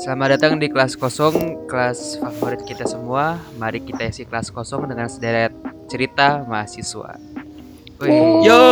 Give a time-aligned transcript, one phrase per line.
[0.00, 3.36] Selamat datang di kelas kosong, kelas favorit kita semua.
[3.60, 5.52] Mari kita isi kelas kosong dengan sederet
[5.92, 7.20] cerita mahasiswa.
[8.00, 8.64] Wih, yo!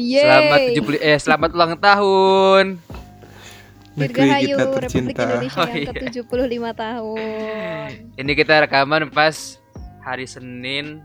[0.00, 0.24] Yeay.
[0.24, 0.58] Selamat
[0.96, 2.64] 70 eh selamat ulang tahun.
[3.96, 5.22] Negeri Dirgahayu kita Republik tercinta.
[5.24, 5.92] Indonesia Oh, yang iya.
[5.92, 7.88] ke-75 tahun.
[8.16, 9.36] Ini kita rekaman pas
[10.00, 11.04] hari Senin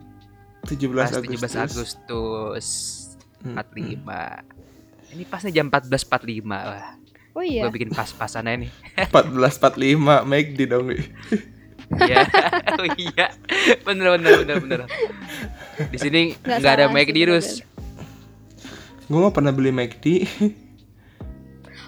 [0.67, 1.51] 17 pas Agustus.
[1.51, 2.67] 17 Agustus
[3.41, 5.17] Hmm, 45.
[5.17, 6.93] Ini pas nih jam 14.45 Wah,
[7.31, 7.63] Oh iya.
[7.63, 8.71] gue bikin pas-pasan aja nih.
[9.07, 10.91] 1445 make di dong.
[10.91, 12.27] Iya.
[12.79, 13.31] oh iya.
[13.87, 14.79] Bener bener bener bener.
[15.91, 17.47] Di sini Nggak nggak ada sih, di Rus.
[19.11, 20.05] Gue mah pernah beli McD.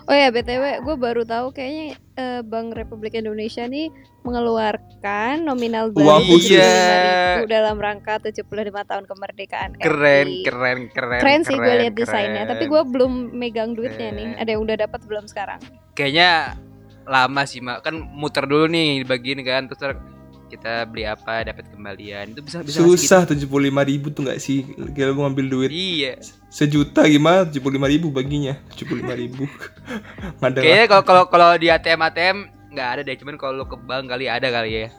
[0.03, 3.87] Oh ya BTW gue baru tahu kayaknya eh, Bank Republik Indonesia nih
[4.27, 6.59] mengeluarkan nominal baru khusus.
[6.59, 10.43] 75.000 dalam rangka 75 tahun kemerdekaan Keren RI.
[10.43, 11.19] keren keren.
[11.23, 12.51] Keren sih gue keren, lihat desainnya, keren.
[12.55, 14.27] tapi gue belum megang duitnya nih.
[14.35, 14.41] Keren.
[14.43, 15.59] Ada yang udah dapat belum sekarang?
[15.93, 16.57] kayaknya
[17.05, 19.95] lama sih mak kan muter dulu nih di bagian kan terus
[20.53, 23.49] kita beli apa dapat kembalian itu bisa bisa Susah 75
[23.83, 24.61] ribu tuh gak sih?
[24.93, 25.81] Kira mau ngambil duit gitu.
[25.99, 26.13] iya
[26.47, 27.43] sejuta gimana?
[27.43, 27.57] 75
[27.89, 28.53] ribu baginya.
[28.71, 29.43] 75 ribu.
[30.37, 32.37] Nggak ada kayaknya kalau kalau kalau di ATM ATM
[32.69, 34.89] nggak ada deh cuman kalau lu ke bank kali ada kali ya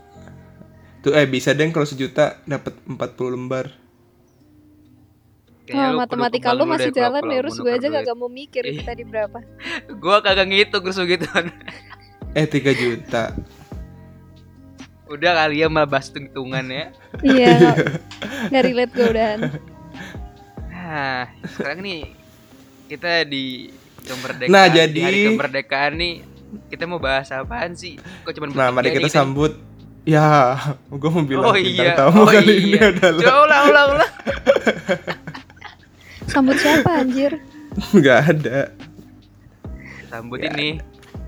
[1.01, 2.97] Tuh eh bisa deh kalau sejuta dapat 40
[3.31, 3.67] lembar.
[5.65, 7.57] Kayaknya Oh, lu kudu ke matematika lu masih deh kalau- jalan kalau nih, mau Rus
[7.57, 8.05] gue aja duit.
[8.05, 9.39] gak mau mikir kita di berapa.
[10.03, 11.27] gua kagak ngitung terus gitu
[12.33, 13.25] Eh 3 juta.
[15.15, 16.85] Udah kali ya malah bahas hitungan ya
[17.21, 17.55] Iya,
[18.51, 19.41] nggak- relate gue udahan.
[20.67, 22.01] Nah, sekarang nih
[22.87, 23.71] kita di
[24.01, 24.51] kemerdekaan.
[24.51, 26.15] Nah, di jadi- hari kemerdekaan nih
[26.67, 27.97] kita mau bahas apaan sih?
[28.23, 29.53] Kok cuma Nah, mari kita nih sambut
[30.05, 30.53] Ya,
[30.93, 32.93] gue mau bilang Oh iya, tamu oh kali ini iya.
[32.93, 34.13] adalah Coba ulang ulang ulang.
[36.27, 37.41] Sambut siapa anjir?
[37.91, 38.59] nggak ada.
[40.07, 40.51] Sambut Ya.
[40.51, 40.79] ini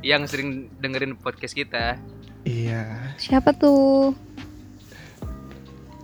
[0.01, 1.98] yang sering dengerin podcast kita
[2.47, 3.11] Iya.
[3.16, 4.14] Siapa tuh?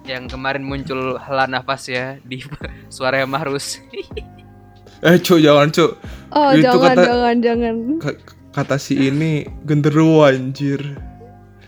[0.03, 2.43] yang kemarin muncul hela nafas ya di
[2.91, 3.79] suara Mahrus.
[5.01, 5.99] Eh, cu jangan, cu.
[6.31, 7.75] Oh, Itu jangan, kata- jangan, jangan.
[7.99, 10.79] Ka- Kata si ini genderuwo anjir.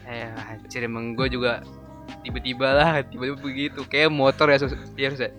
[0.04, 1.58] eh, anjir emang gue juga
[2.22, 3.82] tiba-tiba lah, tiba-tiba begitu.
[3.84, 5.30] Kayak motor ya, sus- ya, Sus, ya?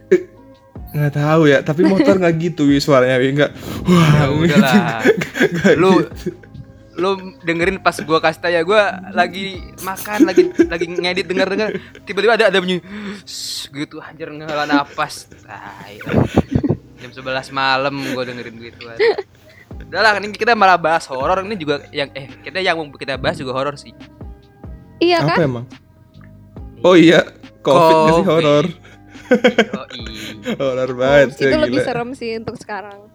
[0.91, 3.51] nggak tahu ya tapi motor nggak gitu wi suaranya wi nggak
[3.83, 4.99] wah Ya udahlah.
[5.79, 6.35] lu gitu.
[6.95, 7.09] Lu
[7.43, 11.69] dengerin pas gua kasih tau ya gua lagi makan lagi lagi ngedit denger denger
[12.07, 12.79] tiba-tiba ada ada bunyi
[13.69, 15.99] gitu anjir ngela napas tai
[16.97, 18.87] jam 11 malam gua dengerin gitu
[19.85, 23.19] udah lah ini kita malah bahas horor ini juga yang eh kita yang mau kita
[23.19, 23.91] bahas juga horor sih
[24.97, 25.43] Iya apa kan?
[25.43, 25.65] emang
[26.81, 27.27] oh iya
[27.59, 28.31] covid nggak sih Covid.
[28.31, 28.65] horor
[29.75, 33.09] oh iya horor banget itu ya, lebih serem sih untuk sekarang.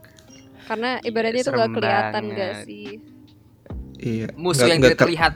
[0.67, 2.39] Karena Iya, ibaratnya itu gak kelihatan banget.
[2.39, 2.87] gak sih?
[4.01, 5.33] Iya musuh Nggak- yang nggak tidak terlihat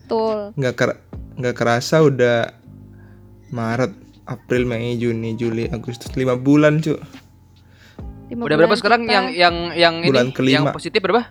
[0.00, 0.38] Betul.
[0.56, 1.00] nggak ker-
[1.36, 2.38] nggak kerasa udah
[3.50, 3.92] Maret
[4.24, 6.96] April Mei Juni Juli Agustus lima bulan cu
[8.26, 10.54] Lima udah berapa sekarang kita- yang yang yang Bulan ini kelima.
[10.56, 11.26] yang positif berapa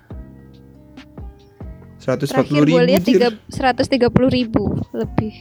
[1.97, 3.11] 140 Terakhir ribu gue lihat Jir.
[3.13, 4.63] tiga, 130 ribu
[4.93, 5.33] lebih.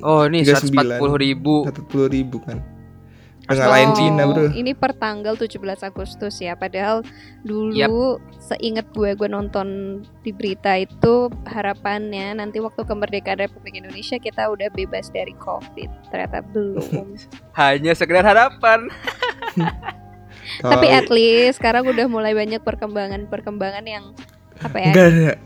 [0.00, 1.02] oh ini 39.
[1.02, 2.58] 140 ribu 140 ribu kan
[3.46, 6.58] ngalahin Oh, Cina bro Ini per tanggal 17 Agustus ya.
[6.58, 7.06] Padahal
[7.46, 14.50] dulu seingat gue gue nonton di berita itu harapannya nanti waktu kemerdekaan Republik Indonesia kita
[14.50, 16.10] udah bebas dari Covid.
[16.10, 17.14] Ternyata belum.
[17.60, 18.90] hanya sekedar harapan
[20.62, 24.04] Tapi at least sekarang udah mulai banyak perkembangan-perkembangan yang
[24.62, 24.92] apa ya?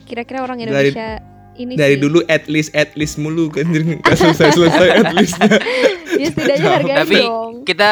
[0.05, 1.09] Kira-kira orang Dari- Indonesia
[1.61, 2.01] ini dari sih.
[2.01, 5.51] dulu at least at least mulu kan jadi nggak selesai selesai at leastnya.
[6.13, 7.53] Ya setidaknya hargain Tapi dong.
[7.63, 7.91] kita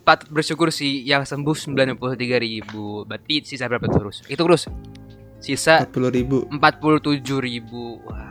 [0.00, 1.94] patut bersyukur sih yang sembuh 93
[2.36, 3.04] ribu.
[3.04, 4.26] Berarti sisa berapa terus?
[4.26, 4.66] Itu terus
[5.38, 6.36] Sisa 40 ribu.
[6.50, 8.02] 47 ribu.
[8.02, 8.28] Wah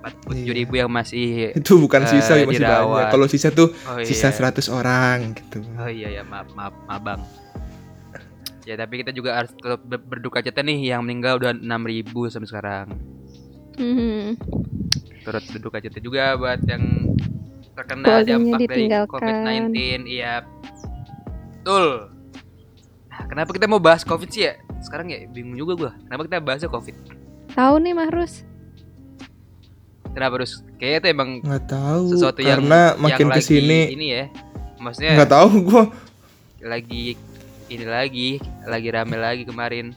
[0.00, 2.88] 47 ribu yang masih itu bukan Eh, sisa masih dirawat.
[2.88, 3.12] banyak.
[3.12, 5.60] Kalau sisa tuh Oh sisa iya 100 orang gitu.
[5.76, 7.20] Oh iya ya maaf maaf maaf bang.
[8.64, 12.48] Ya tapi kita juga harus tetap berduka cita nih Yang meninggal udah 6 ribu sampai
[12.48, 12.86] sekarang
[13.80, 14.36] Mhm.
[15.24, 16.84] Turut berduka cita juga buat yang
[17.72, 19.12] terkena Keluarganya dampak dari ditinggalkan.
[19.16, 20.34] COVID-19 Iya
[21.56, 21.86] Betul
[23.08, 24.54] Nah kenapa kita mau bahas COVID sih ya?
[24.84, 26.96] Sekarang ya bingung juga gua Kenapa kita bahasnya COVID?
[27.56, 28.44] Tahu nih Mahrus?
[30.10, 30.66] Kenapa harus?
[30.76, 34.24] Kayaknya itu emang nggak tahu sesuatu yang karena makin yang lagi ke sini ini ya
[34.80, 35.84] Maksudnya nggak tahu gua
[36.60, 37.16] lagi
[37.70, 38.30] ini lagi
[38.66, 39.94] lagi rame lagi kemarin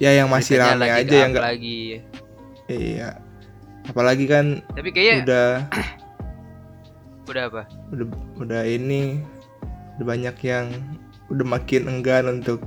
[0.00, 1.80] ya yang masih rame lagi aja yang up nggak lagi
[2.66, 3.08] iya
[3.84, 5.48] apalagi kan tapi kayaknya udah
[7.30, 8.06] udah apa udah
[8.38, 9.20] udah ini
[9.96, 10.66] udah banyak yang
[11.28, 12.64] udah makin enggan untuk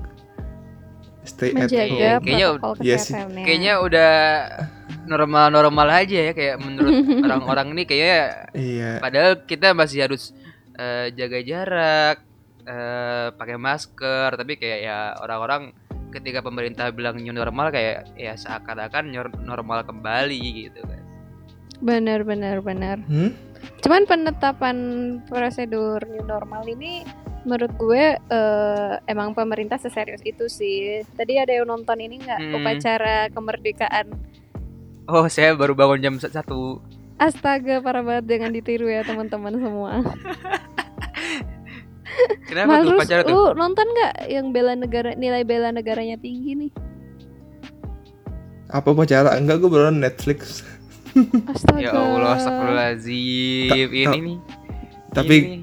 [1.23, 2.23] stay at menjaga Kayaknya- home.
[2.23, 3.11] kayaknya- iya sih.
[3.11, 3.43] kesehatannya.
[3.43, 4.11] Kayaknya udah
[5.03, 6.95] normal-normal aja ya kayak menurut
[7.25, 8.19] orang-orang ini kayaknya
[8.51, 8.89] Iya.
[8.99, 10.31] padahal kita masih harus
[10.73, 12.17] eh, jaga jarak,
[12.63, 15.69] eh, pakai masker, tapi kayak ya orang-orang
[16.13, 21.01] ketika pemerintah bilang new normal kayak ya seakan-akan new normal kembali gitu kan.
[21.81, 23.01] benar benar benar.
[23.03, 23.35] Hmm?
[23.79, 24.77] Cuman penetapan
[25.25, 27.03] prosedur new normal ini
[27.43, 31.03] menurut gue eh, emang pemerintah seserius itu sih.
[31.09, 32.55] Tadi ada yang nonton ini nggak Hmm.
[32.55, 34.07] upacara kemerdekaan?
[35.05, 36.79] Oh, saya baru bangun jam sa- satu.
[37.15, 39.91] Astaga parah banget jangan ditiru ya teman-teman semua.
[42.43, 43.31] Kenapa tuh Terus pacar tuh?
[43.31, 46.71] lu nonton nggak yang bela negara nilai bela negaranya tinggi nih?
[48.67, 49.37] Apa pacara?
[49.37, 50.65] Enggak, gue baru Netflix.
[51.45, 51.77] Astaga.
[51.79, 53.69] Ya Allah, astagfirullahaladzim.
[53.69, 54.37] Ta- Ini ta- nih.
[55.13, 55.57] Tapi ini.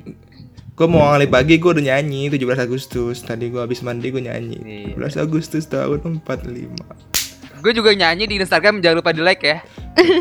[0.71, 3.19] gue mau ngali pagi gue udah nyanyi 17 Agustus.
[3.21, 4.95] Tadi gue habis mandi gue nyanyi.
[4.95, 5.11] Iya.
[5.11, 7.10] 17 Agustus tahun 45.
[7.61, 9.61] Gue juga nyanyi di Instagram, jangan lupa di like ya.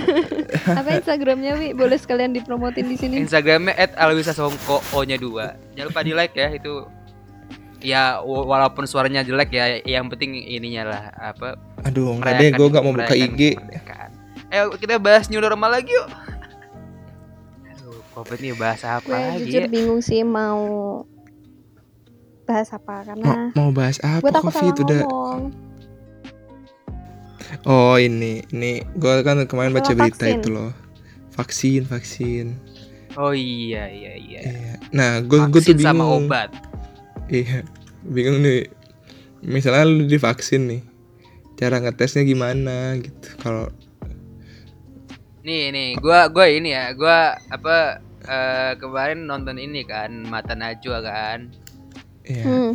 [0.80, 1.72] Apa Instagramnya Wi?
[1.72, 3.16] Boleh sekalian dipromotin di sini.
[3.18, 5.74] Instagramnya @alwisasongko O-nya 2.
[5.74, 6.84] Jangan lupa di like ya itu.
[7.80, 12.68] Ya wa- walaupun suaranya jelek ya, yang penting ininya lah apa Aduh, enggak deh, gue
[12.68, 13.56] gak mau buka IG.
[14.50, 16.08] Ayo kita bahas new normal lagi yuk.
[17.70, 19.70] Aduh, covid nih bahas apa Gue lagi jujur ya?
[19.70, 20.60] bingung sih mau
[22.44, 25.42] bahas apa Mau, karena mau bahas apa gue takut Covid salah udah ngomong.
[27.64, 30.38] Oh ini, ini gue kan kemarin baca Masalah berita vaksin.
[30.38, 30.72] itu loh,
[31.32, 32.48] vaksin, vaksin.
[33.16, 34.42] Oh iya iya iya.
[34.42, 34.74] Iya.
[34.92, 35.98] Nah, gue gue tuh Vaksin bingung.
[35.98, 36.50] sama obat.
[37.28, 37.66] Iya,
[38.04, 38.70] bingung nih.
[39.40, 40.82] Misalnya lu divaksin nih,
[41.56, 43.30] cara ngetesnya gimana gitu?
[43.38, 43.72] Kalau
[45.40, 47.18] Nih nih, gua gua ini ya, gua
[47.48, 51.50] apa eh, kemarin nonton ini kan Mata Najwa kan.
[52.22, 52.72] ya, Hmm.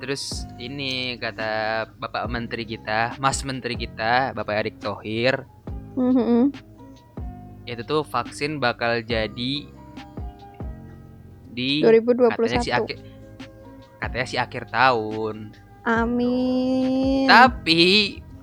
[0.00, 1.50] Terus ini kata
[2.00, 5.44] Bapak Menteri kita, Mas Menteri kita, Bapak Erick Thohir,
[5.92, 6.44] Hmm, hmm, hmm.
[7.66, 9.52] itu tuh vaksin bakal jadi
[11.50, 12.78] di katanya si 2021.
[12.78, 12.96] akhir
[13.98, 15.52] katanya si akhir tahun.
[15.82, 17.26] Amin.
[17.26, 17.82] Tapi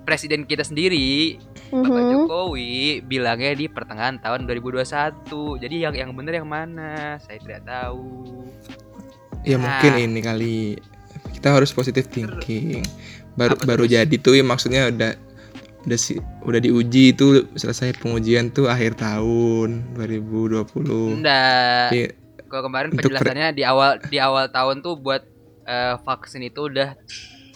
[0.04, 2.12] presiden kita sendiri Bapak Mhm.
[2.24, 5.56] Jokowi bilangnya di pertengahan tahun 2021.
[5.56, 7.16] Jadi yang yang bener yang mana?
[7.18, 8.44] Saya tidak tahu.
[9.42, 9.64] ya Nah.
[9.64, 10.56] mungkin ini kali
[11.38, 12.82] kita harus positive thinking.
[13.38, 15.14] Baru Apa baru jadi tuh ya maksudnya udah
[15.86, 21.22] udah si udah diuji itu selesai pengujian tuh akhir tahun 2020.
[21.22, 22.18] Enggak.
[22.50, 25.22] Kalau kemarin penjelasannya di awal di awal tahun tuh buat
[25.64, 26.98] eh, vaksin itu udah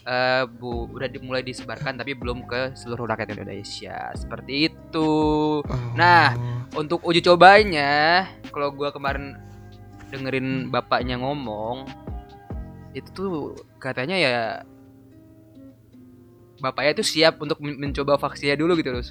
[0.06, 4.14] eh, bu udah dimulai disebarkan tapi belum ke seluruh rakyat Indonesia.
[4.14, 5.10] Seperti itu.
[5.66, 5.92] Oh.
[5.98, 6.60] Nah.
[6.72, 9.36] Untuk uji cobanya, kalau gua kemarin
[10.08, 11.84] dengerin bapaknya ngomong,
[12.96, 13.52] itu tuh
[13.82, 14.34] katanya ya
[16.62, 19.02] bapaknya tuh siap untuk men- mencoba vaksinnya dulu gitu loh.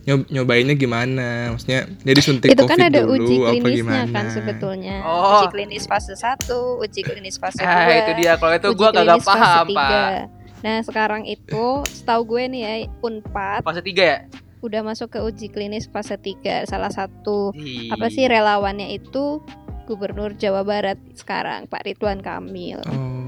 [0.00, 1.52] Nyob- nyobainnya gimana?
[1.52, 4.14] Maksudnya dia disuntik itu kan COVID ada dulu uji apa klinisnya gimana?
[4.16, 4.96] kan sebetulnya.
[5.04, 5.44] Oh.
[5.44, 7.68] Uji klinis fase 1, uji klinis fase 2.
[7.68, 8.32] Ah, itu dia.
[8.40, 9.84] Kalau itu uji gua kagak klinis fase paham, tiga.
[9.84, 10.40] Pak.
[10.60, 14.18] Nah, sekarang itu setahu gue nih ya Unpad Fase 3 ya?
[14.60, 16.68] udah masuk ke uji klinis fase 3.
[16.68, 17.88] Salah satu Ih.
[17.88, 19.40] apa sih relawannya itu
[19.88, 22.80] Gubernur Jawa Barat sekarang Pak Ridwan Kamil.
[22.88, 23.19] Oh.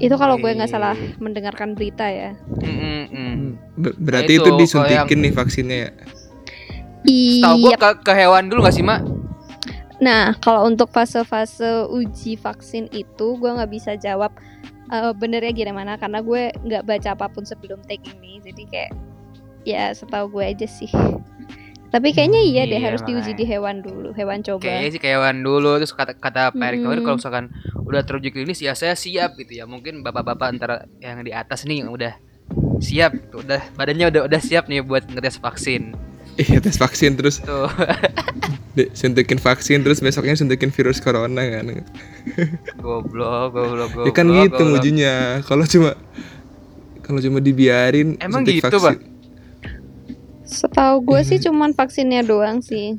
[0.00, 2.32] Itu kalau gue nggak salah mendengarkan berita ya.
[2.64, 3.36] Mm, mm, mm.
[3.76, 5.90] Ber- berarti itu, itu, kalau disuntikin nih vaksinnya ya.
[7.04, 7.76] Setahu gua Iya.
[7.76, 9.00] ke, ke hewan dulu gak sih, Mak?
[10.00, 14.32] Nah, kalau untuk fase-fase uji vaksin itu gue nggak bisa jawab
[14.88, 18.40] eh, benernya gimana karena gue nggak baca apa pun sebelum taking nih.
[18.40, 18.90] Jadi kayak
[19.68, 20.88] ya setahu gue aja sih.
[21.90, 24.62] Tapi kayaknya iya deh Iya, harus diuji di hewan dulu, hewan coba.
[24.62, 27.50] Kayaknya sih ke hewan dulu terus kata kata Pak Erick kalau misalkan
[27.82, 29.66] udah teruji klinis ya saya siap gitu ya.
[29.66, 32.14] Mungkin bapak-bapak antara yang di atas nih yang udah
[32.78, 35.98] siap, udah badannya udah udah siap nih buat ngetes vaksin.
[36.40, 37.68] Iya tes vaksin terus Tuh.
[39.00, 41.84] suntikin vaksin terus besoknya suntikin virus corona kan.
[42.78, 44.06] goblok, goblok, goblok.
[44.08, 45.42] ya kan gitu ngujinya.
[45.44, 45.98] Kalau cuma
[47.02, 49.19] kalau cuma dibiarin Emang gitu, Pak?
[50.50, 51.48] Setahu gue sih Iya.
[51.48, 52.98] cuman vaksinnya doang sih.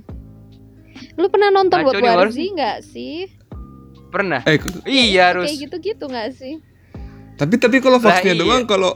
[1.13, 2.29] Lu pernah nonton Ngaco World nih, War War.
[2.29, 3.15] Z nggak sih?
[4.07, 4.41] Pernah?
[4.43, 4.55] Eh,
[4.85, 5.45] Iya harus.
[5.45, 6.55] Kayak gitu-gitu nggak sih?
[7.33, 8.43] tapi tapi kalau vaksinnya iya.
[8.43, 8.93] doang kalau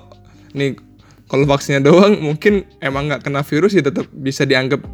[0.53, 0.77] nih
[1.25, 4.85] kalau vaksinnya doang mungkin emang nggak kena virus ya tetap bisa dianggap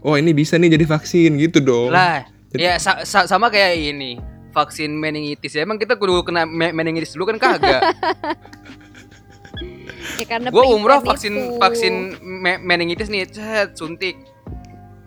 [0.00, 1.90] oh ini bisa nih jadi vaksin gitu dong.
[1.90, 4.22] Lah, Jadi- ya sa- sa- sama kayak ini.
[4.54, 7.82] Vaksin meningitis ya emang kita kudu kena me- meningitis dulu kan kagak.
[10.14, 11.58] Ya karena Gua umroh vaksin itu.
[11.58, 14.14] vaksin me- meningitis nih, cet, suntik.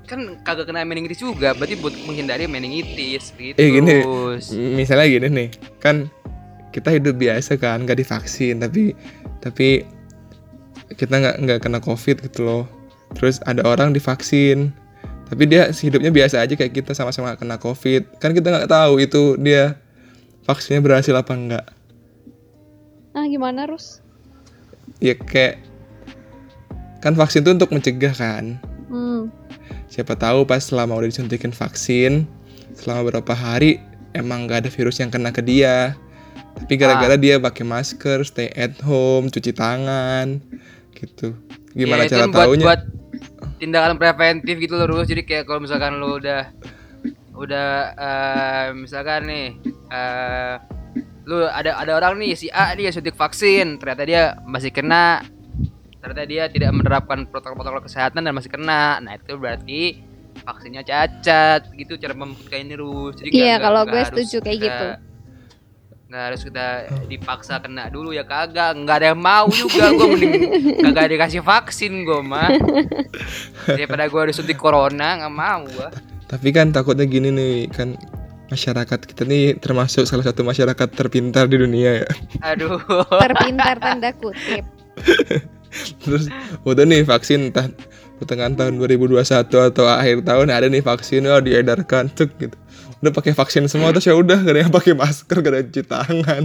[0.05, 3.55] Kan kagak kena meningitis juga, berarti buat menghindari meningitis gitu.
[3.55, 4.03] Eh, gini.
[4.75, 6.09] Misalnya gini nih, kan
[6.69, 8.93] kita hidup biasa kan nggak divaksin tapi
[9.41, 9.83] tapi
[10.93, 12.63] kita nggak nggak kena covid gitu loh
[13.17, 14.69] terus ada orang divaksin
[15.29, 19.33] tapi dia hidupnya biasa aja kayak kita sama-sama kena covid kan kita nggak tahu itu
[19.41, 19.81] dia
[20.45, 21.65] vaksinnya berhasil apa enggak
[23.09, 24.05] Ah gimana Rus?
[24.99, 25.59] Ya kayak
[26.99, 28.59] kan vaksin itu untuk mencegah kan?
[28.89, 29.29] Hmm.
[29.89, 32.25] siapa tahu pas selama udah disuntikin vaksin
[32.73, 33.81] selama beberapa hari
[34.13, 35.97] emang nggak ada virus yang kena ke dia.
[36.59, 40.41] Tapi gara-gara dia pakai masker stay at home cuci tangan
[40.93, 41.31] gitu.
[41.73, 42.65] Gimana Ya, cara buat, taunya?
[42.65, 42.81] buat
[43.61, 45.07] tindakan preventif gitu loh Rus.
[45.07, 46.51] Jadi kayak kalau misalkan lu udah
[47.39, 49.47] udah eh, misalkan nih
[49.89, 50.55] eh
[51.29, 53.77] lu ada ada orang nih si A nih yang suntik vaksin.
[53.77, 55.21] Ternyata dia masih kena.
[56.01, 58.97] Ternyata dia tidak menerapkan protokol-protokol kesehatan dan masih kena.
[58.97, 60.01] Nah itu berarti
[60.41, 61.69] vaksinnya cacat.
[61.71, 63.21] Gitu cara membuktikan ini Rus.
[63.21, 64.87] Jadi Iya, kalau gue setuju kayak kita- gitu.
[66.09, 66.65] nggak harus kita
[67.05, 68.73] dipaksa kena dulu ya kagak.
[68.73, 70.41] Nggak ada yang mau juga gue mending
[70.81, 72.49] kagak dikasih vaksin gue mah
[73.67, 75.89] daripada gue disuntik corona nggak mau gue
[76.25, 77.93] tapi kan takutnya gini nih kan
[78.49, 82.09] masyarakat kita nih termasuk salah satu masyarakat terpintar di dunia ya.
[82.41, 82.81] Aduh.
[83.07, 84.65] Terpintar tanda kutip.
[86.03, 86.25] terus
[86.65, 87.69] udah nih vaksin entah
[88.17, 92.57] pertengahan tahun 2021 atau akhir tahun ada nih vaksin oh diedarkan cek gitu.
[92.99, 95.69] Udah pakai vaksin semua terus ya udah gak ada yang pakai masker gak ada yang
[95.71, 96.43] cuci tangan.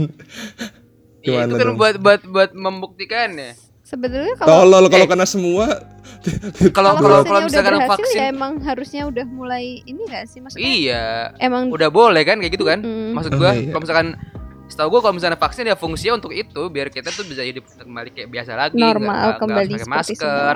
[1.25, 1.76] Ya, itu gimana kan dong?
[1.80, 3.56] buat buat buat membuktikan ya
[3.94, 5.08] Sebetulnya kalau tolol kalau Eh.
[5.08, 5.66] kena semua
[6.76, 10.40] kalau kalau kalau udah misalkan berhasil vaksin ya emang harusnya udah mulai ini gak sih
[10.40, 10.64] maksudnya?
[10.64, 11.04] iya
[11.38, 13.12] Emang udah boleh kan kayak gitu kan Mm.
[13.12, 13.68] maksud Oh, gue iya.
[13.68, 14.08] kalau misalkan
[14.64, 18.10] setahu gue kalau misalnya vaksin ya fungsinya untuk itu biar kita tuh bisa hidup kembali
[18.10, 20.54] kayak biasa lagi nggak- Normal nggak kembali harus pakai masker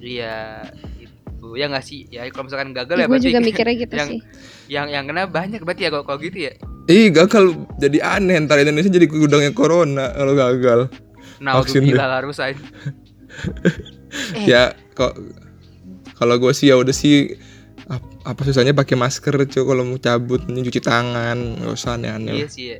[0.00, 0.64] iya
[0.98, 4.08] itu ya nggak sih ya kalau misalkan gagal ya gue berarti juga mikirnya gitu yang
[4.08, 4.20] sih.
[4.66, 6.52] yang yang kena banyak berarti ya kalau kalau gitu ya
[6.86, 7.44] ih gagal
[7.76, 10.80] jadi aneh ntar Indonesia jadi gudangnya corona kalau gagal
[11.40, 12.60] nah gila harus aja
[14.34, 14.44] Eh.
[14.44, 15.14] ya kok
[16.14, 17.38] kalau gue sih ya udah sih
[17.86, 22.34] ap- apa susahnya pakai masker cuy kalau mau cabut nih cuci tangan nggak usah aneh-aneh
[22.36, 22.78] iya sih ya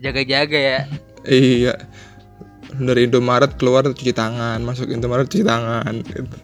[0.00, 0.80] jaga-jaga ya
[1.20, 1.74] Iya.
[2.70, 5.98] Dari Indomaret keluar cuci tangan, masuk Indomaret cuci tangan.
[5.98, 6.36] Gitu.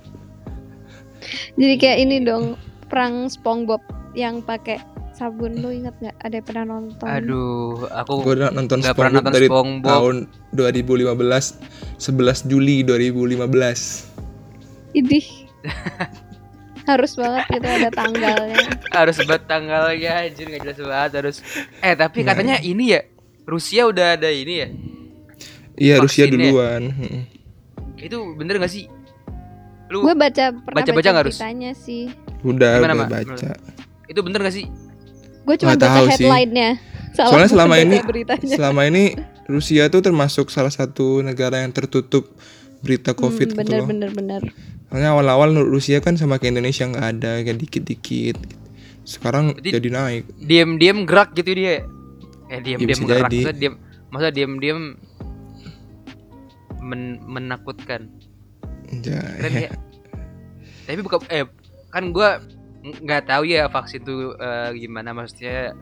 [1.54, 3.81] Jadi kayak ini dong perang SpongeBob
[4.12, 4.83] yang pakai
[5.14, 6.16] sabun lu inget nggak?
[6.18, 7.06] Ada yang pernah nonton?
[7.06, 9.87] aduh aku Gue udah nonton nggak pernah nonton dari SpongeBob.
[9.87, 10.14] tahun
[10.52, 11.14] 2015,
[11.99, 14.11] 11 Juli 2015.
[14.92, 15.26] Idih.
[16.85, 18.61] Harus banget gitu ada tanggalnya.
[18.92, 21.37] harus buat tanggalnya anjir nggak jelas banget harus
[21.80, 22.30] eh tapi Nah.
[22.30, 23.00] katanya ini ya
[23.42, 24.68] Rusia udah ada ini ya
[25.75, 26.44] Iya, Rusia Vaksinnya.
[26.44, 26.83] duluan.
[26.87, 27.23] Mm-mm.
[27.97, 28.85] itu bener gak sih
[29.87, 31.35] lu Gue baca pernah Baca-baca baca nggak, Rus?
[31.35, 32.04] beritanya sih.
[32.42, 33.50] Udah, Gimana, udah baca.
[34.04, 34.66] itu bener gak sih
[35.45, 36.71] Gue cuma baca headline-nya.
[37.13, 38.49] Soalnya selama ini beritanya.
[38.51, 42.33] selama ini Rusia tuh termasuk salah satu negara yang tertutup
[42.81, 43.87] berita Covid Hmm, gitu bener loh.
[43.87, 44.43] bener bener.
[44.87, 48.37] Soalnya awal-awal Rusia kan sama kayak Indonesia nggak ada, kayak dikit-dikit.
[49.03, 50.23] Sekarang Berarti- jadi naik.
[50.39, 51.85] diam-diam gerak gitu dia
[52.47, 53.37] eh diam-diam bisa gerak jadi.
[53.39, 53.75] maksudnya diam
[54.09, 54.81] masa diam-diam
[56.81, 58.09] men- menakutkan
[58.95, 59.71] Ya, keren ya
[60.85, 61.45] tapi bukan eh
[61.89, 65.73] kan gua ng- nggak tahu ya vaksin tuh eh, gimana maksudnya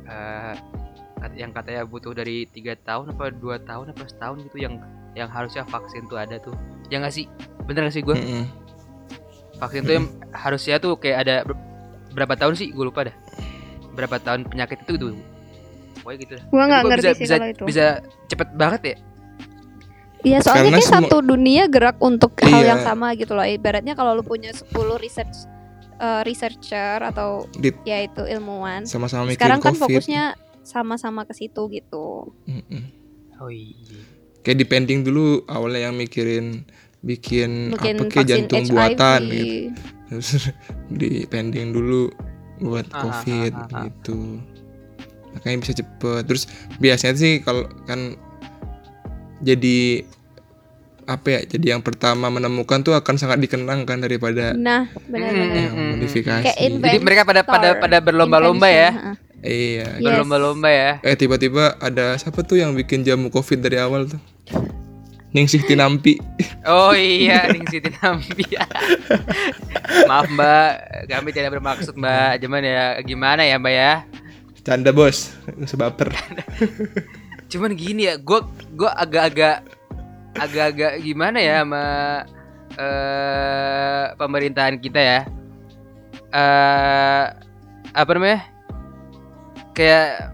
[1.19, 4.79] kat- yang katanya butuh dari tiga tahun apa dua tahun apa setahun gitu yang
[5.13, 6.55] yang harusnya vaksin tuh ada tuh
[6.89, 7.27] ya nggak sih
[7.63, 8.47] bener gak sih gua Mm-mm.
[9.57, 11.59] vaksin tuh yang harusnya tuh kayak ada ber-
[12.13, 13.17] berapa tahun sih gue lupa dah
[13.93, 15.13] berapa tahun penyakit itu tuh
[15.99, 16.45] pokoknya gitu dah.
[16.45, 17.63] Gue nggak ngerti bisa, sih bisa, kalau itu.
[17.65, 17.87] bisa
[18.27, 18.97] cepet banget ya
[20.23, 22.69] Iya soalnya Karena kayak satu dunia gerak untuk hal Iya.
[22.69, 23.43] yang sama gitu loh.
[23.43, 25.51] Ibaratnya kalau lu punya 10 research
[25.95, 28.85] eh, researcher atau Di- ya itu ilmuwan.
[28.85, 29.83] sama-sama mikirin Sekarang kan COVID.
[29.83, 30.25] fokusnya
[30.63, 32.31] sama-sama ke situ gitu.
[33.37, 33.99] Oh iya
[34.41, 36.67] Kayak dipending dulu awalnya yang mikirin
[36.99, 38.71] bikin, Bikin apa kayak jantung HIV.
[38.71, 39.55] buatan gitu.
[40.09, 40.29] Terus
[41.01, 42.11] dipending dulu
[42.59, 43.83] buat Ah, ah, COVID ah, ah, ah.
[43.87, 44.19] gitu.
[45.33, 46.23] Makanya bisa cepet.
[46.27, 46.45] Terus
[46.79, 48.15] biasanya sih kalau kan
[49.41, 50.07] jadi
[51.05, 51.41] apa ya?
[51.45, 55.57] Jadi yang pertama menemukan tuh akan sangat dikenang kan daripada Nah, benar-benar.
[55.59, 55.91] yang Mm-mm.
[55.97, 56.45] modifikasi.
[56.45, 59.13] Kayak invent- jadi mereka pada pada pada berlomba-lomba ya ha.
[59.39, 59.99] Iya.
[59.99, 60.05] Yes.
[60.05, 64.23] berlomba-lomba ya Eh tiba-tiba ada siapa tuh yang bikin jamu covid dari awal tuh?
[65.33, 66.21] Ningsih Tinampi.
[66.63, 68.45] oh iya Ning Siti Nampi
[70.09, 70.71] maaf mbak
[71.09, 73.93] kami tidak bermaksud mbak cuman ya gimana ya mbak ya
[74.63, 76.09] Canda bos, nggak usah baper.
[77.49, 78.41] cuman gini ya gue
[78.71, 79.67] gue agak-agak
[80.37, 81.85] agak-agak gimana ya sama
[82.73, 85.21] eh pemerintahan kita ya?
[86.33, 87.25] Eh
[87.93, 88.41] apa namanya?
[89.77, 90.33] Kayak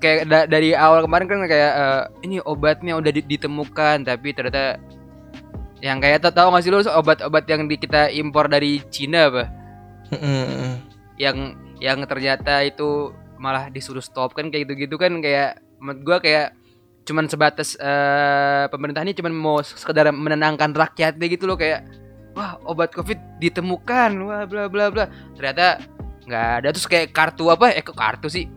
[0.00, 4.76] kayak da- dari awal kemarin kan kayak eh, ini obatnya udah di- ditemukan tapi ternyata
[5.80, 9.44] yang kayak tau gak sih lu obat-obat yang di kita impor dari Cina apa?
[11.16, 16.56] Yang yang ternyata itu malah disuruh stop kan kayak gitu-gitu kan kayak menurut gua kayak
[17.04, 21.84] cuman sebatas eh pemerintah ini cuman mau sekedar menenangkan rakyatnya gitu loh kayak
[22.32, 25.04] wah obat covid ditemukan wah bla bla bla.
[25.32, 25.84] Ternyata
[26.24, 26.68] nggak ada.
[26.72, 27.70] Terus kayak kartu apa?
[27.70, 28.48] Eh kok kartu sih?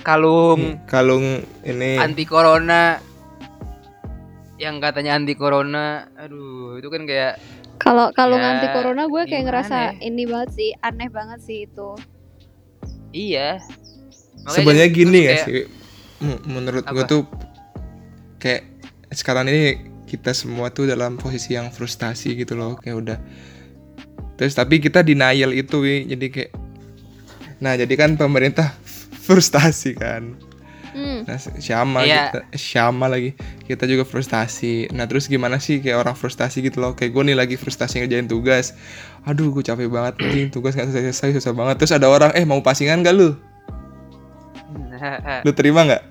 [0.00, 1.96] Kalung kalung ini.
[1.96, 3.00] anti corona.
[4.56, 7.40] Yang katanya anti corona aduh itu kan kayak
[7.76, 9.90] Kalau kalau Ya, anti corona gue kayak ngerasa ya?
[9.98, 11.96] ini banget sih, aneh banget sih itu.
[13.10, 13.56] iya.
[14.46, 15.64] Sebenarnya gini ya kayak- sih?
[16.44, 17.24] Menurut gue tuh
[18.40, 18.64] kayak
[19.12, 19.76] sekarang ini
[20.08, 23.18] kita semua tuh dalam posisi yang frustasi gitu loh kayak udah.
[24.34, 26.08] Terus tapi kita denial itu wi.
[26.08, 26.50] Jadi kayak
[27.60, 28.72] nah jadi kan pemerintah
[29.28, 30.34] frustasi kan.
[30.90, 31.22] Hmm.
[31.22, 32.34] nah sama Iya.
[32.34, 33.38] kita sama lagi.
[33.62, 34.90] Kita juga frustasi.
[34.90, 36.98] Nah terus gimana sih kayak orang frustasi gitu loh?
[36.98, 38.74] Kayak gue nih lagi frustasi ngerjain tugas.
[39.22, 41.78] Aduh gue capek banget anjing tugas nggak selesai selesai susah banget.
[41.78, 43.38] Terus ada orang eh mau pasingan gak lu?
[45.46, 46.02] Lu terima nggak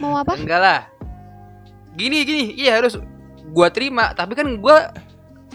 [0.00, 0.34] Mau apa?
[0.34, 0.80] Enggak lah.
[1.92, 2.96] Gini gini, iya harus
[3.46, 4.88] gua terima, tapi kan gua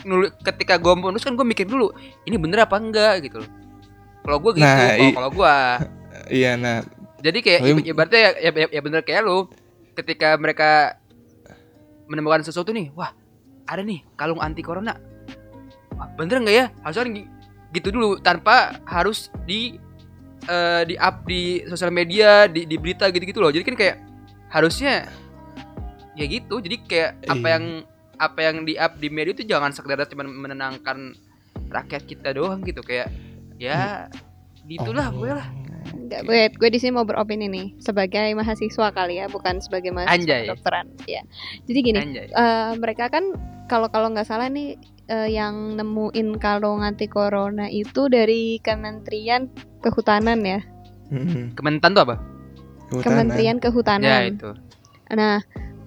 [0.04, 1.90] nulis ketika gua mau nulis kan gua mikir dulu,
[2.24, 3.50] ini bener apa enggak gitu loh.
[4.22, 5.56] Kalau gua gitu, Nah, kalau gua.
[6.30, 6.86] iya nah
[7.20, 9.50] Jadi kayak Tapi- iba- ibaratnya ya, ya, ya, ya bener kayak lu
[9.94, 10.94] ketika mereka
[12.06, 13.10] menemukan sesuatu nih, wah,
[13.66, 14.94] ada nih kalung anti corona.
[15.92, 16.66] Wah, bener enggak ya?
[16.86, 17.30] Harusnya kan gi-
[17.74, 19.82] gitu dulu tanpa harus di
[20.46, 23.50] eh, di up di sosial media, di, di berita gitu-gitu loh.
[23.50, 23.96] Jadi kan kayak
[24.48, 25.10] harusnya
[26.14, 26.58] ya gitu.
[26.58, 27.54] Jadi kayak apa Iya.
[27.54, 27.66] yang
[28.16, 31.12] apa yang di up di media itu jangan sekedar cuma menenangkan
[31.68, 33.12] rakyat kita doang gitu kayak
[33.56, 34.08] ya
[34.64, 35.20] gitulah Oh.
[35.20, 35.48] gue lah.
[35.86, 40.18] Enggak, wait, gue di sini mau beropini nih sebagai mahasiswa kali ya, bukan sebagai mahasiswa
[40.18, 40.42] Anjay.
[40.50, 40.86] kedokteran.
[41.06, 41.22] Ya.
[41.64, 42.28] Jadi gini, Anjay.
[42.28, 48.06] eh, mereka kan kalau kalau nggak salah nih eh, yang nemuin kalung anti corona itu
[48.08, 49.46] dari Kementerian
[49.80, 50.60] Kehutanan ya.
[51.08, 51.54] Mm-mm.
[51.54, 52.16] Kementan tuh apa?
[52.90, 53.04] Kehutanan.
[53.04, 54.22] Kementerian Ya Kehutanan.
[54.30, 54.52] itu.
[55.14, 55.38] Nah,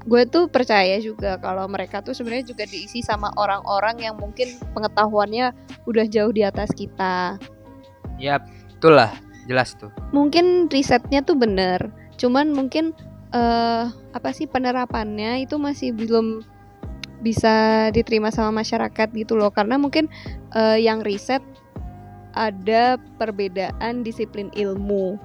[0.09, 5.53] gue tuh percaya juga kalau mereka tuh sebenarnya juga diisi sama orang-orang yang mungkin pengetahuannya
[5.85, 7.37] udah jauh di atas kita.
[8.17, 9.13] Ya, betul lah,
[9.47, 9.93] jelas tuh.
[10.11, 12.97] Mungkin risetnya tuh bener, cuman mungkin
[13.29, 13.85] eh
[14.17, 16.41] apa sih penerapannya itu masih belum
[17.21, 20.09] bisa diterima sama masyarakat gitu loh karena mungkin
[20.57, 21.45] eh, yang riset
[22.33, 25.19] ada perbedaan disiplin ilmu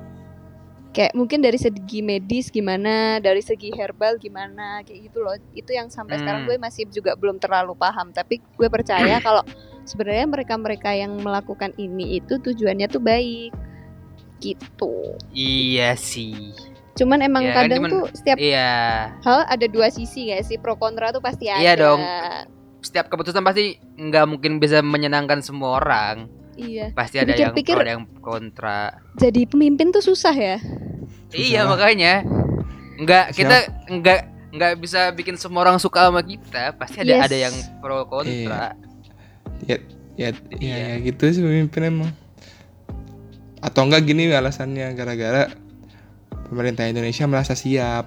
[0.93, 5.89] kayak mungkin dari segi medis gimana dari segi herbal gimana kayak gitu loh itu yang
[5.89, 6.49] sampai sekarang Hmm.
[6.49, 9.41] gue masih juga belum terlalu paham tapi gue percaya kalau
[9.84, 13.51] sebenarnya mereka-mereka yang melakukan ini itu tujuannya tuh baik
[14.39, 16.53] gitu Iya sih.
[16.93, 18.71] cuman emang Ya kan, kadang cuman- tuh setiap Iya.
[19.19, 21.99] hal ada dua sisi gak sih pro kontra tuh pasti ada Iya dong.
[22.79, 26.29] Setiap keputusan pasti nggak mungkin bisa menyenangkan semua orang.
[26.55, 28.79] Iya Pasti ada yang Dipikir-pikir- pro, ada yang kontra.
[29.15, 30.57] jadi pemimpin tuh susah ya
[31.29, 31.73] Iya lah.
[31.73, 32.13] makanya
[32.95, 33.57] nggak kita
[33.89, 34.19] nggak
[34.51, 36.73] nggak bisa bikin semua orang suka sama kita.
[36.73, 37.25] Pasti ada Yes.
[37.25, 38.77] ada yang pro kontra.
[39.63, 39.77] ya
[40.13, 40.75] ya Iya.
[40.77, 42.11] ya gitu sih pemimpin emang
[43.57, 45.49] atau enggak gini alasannya gara-gara
[46.45, 48.05] pemerintah Indonesia merasa siap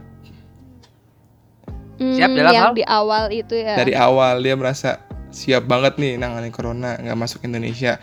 [1.96, 2.76] Siap Hmm, dalam yang hal?
[2.76, 7.40] di awal itu ya dari awal dia merasa siap banget nih nanganin corona nggak masuk
[7.42, 7.96] Indonesia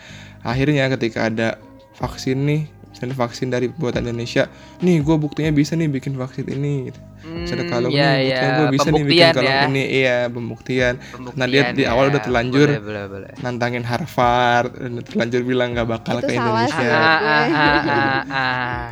[0.43, 1.57] akhirnya ketika ada
[1.97, 2.61] vaksin nih
[2.93, 4.45] misalnya vaksin dari buatan Indonesia
[4.85, 7.01] nih gue buktinya bisa nih bikin vaksin ini gitu.
[7.23, 9.63] Hmm, ada kalung iya, nih buktinya gue bisa nih bikin kalung ya.
[9.71, 12.09] ini iya pembuktian Pembuktian Nah, dia di awal ya.
[12.13, 12.67] udah terlanjur.
[12.69, 13.29] Boleh, boleh, boleh.
[13.41, 16.91] nantangin Harvard dan terlanjur bilang nggak bakal Itu ke Indonesia.
[16.93, 18.85] Ah, ah, ah, ah, ah.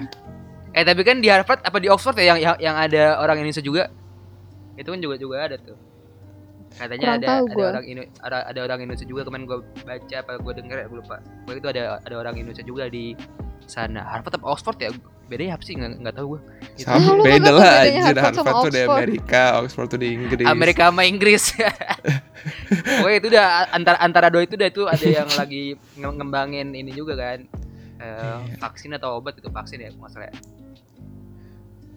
[0.71, 3.61] Eh tapi kan di Harvard apa di Oxford ya yang yang, yang ada orang Indonesia
[3.61, 3.91] juga?
[4.79, 5.90] Itu kan juga juga ada tuh.
[6.71, 7.67] Katanya Kurang ada tahu ada gua.
[7.69, 10.99] orang Indo, ada, ada orang Indonesia juga kemarin gua baca apa gua denger ya gua
[10.99, 11.17] lupa.
[11.43, 13.13] Gua itu ada ada orang Indonesia juga di
[13.63, 14.01] sana.
[14.03, 14.89] Harvard apa Oxford ya?
[15.27, 15.75] Bedanya apa sih?
[15.75, 16.39] Nggak, nggak tahu gua.
[16.73, 16.85] Gitu.
[16.85, 18.81] Sama lu beda lah anjir Harvard tuh di.
[18.81, 20.45] Amerika, Oxford tuh di Inggris.
[20.45, 21.43] Amerika sama Inggris.
[22.97, 26.91] Pokoknya itu udah antara antara dua itu udah itu ada yang lagi nge- ngembangin ini
[26.91, 27.39] juga kan.
[28.01, 28.57] Eh, Iya.
[28.57, 30.33] vaksin atau obat itu vaksin ya masalah.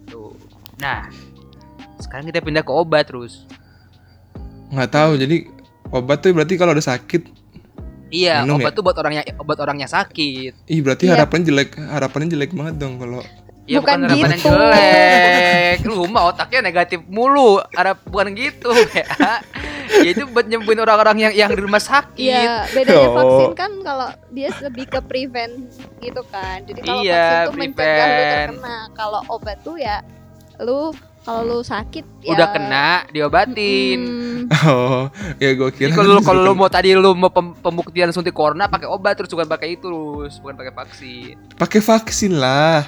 [0.04, 0.36] Tuh.
[0.76, 1.08] Nah,
[1.96, 3.48] sekarang kita pindah ke obat terus.
[4.74, 5.36] Nggak tahu jadi
[5.88, 7.22] obat tuh berarti kalau udah sakit
[8.08, 8.76] Iya, Minum obat ya?
[8.78, 10.52] tuh buat orangnya obat orangnya sakit.
[10.64, 11.18] ih berarti Iya.
[11.18, 13.22] harapannya jelek harapannya jelek banget dong kalau
[13.64, 14.48] Ya Bukan bukan, harapan yang gitu.
[14.52, 15.76] jelek.
[15.88, 17.64] Lu mah otaknya negatif mulu.
[17.72, 18.68] Harap bukan gitu.
[18.92, 19.40] ya.
[19.96, 22.20] ya itu buat nyembuhin orang-orang yang yang di rumah sakit.
[22.20, 23.16] Iya, bedanya Oh.
[23.16, 25.64] vaksin kan kalau dia lebih ke prevent
[25.98, 26.60] gitu kan.
[26.62, 28.48] Jadi kalau Iya, vaksin tuh mencegah lu prevent.
[28.52, 28.76] terkena.
[28.92, 29.96] Kalau obat tuh ya
[30.60, 30.92] lu
[31.24, 34.00] kalau lu sakit ya Udah kena diobatin.
[34.00, 35.08] Mm, Oh,
[35.38, 35.90] ya gue kira.
[35.90, 39.28] kalau lu kalau lu mau tadi lu mau pem- pembuktian suntik corona pakai obat terus
[39.28, 41.34] bukan pakai itu terus, bukan pakai vaksin.
[41.56, 42.84] pakai vaksin lah.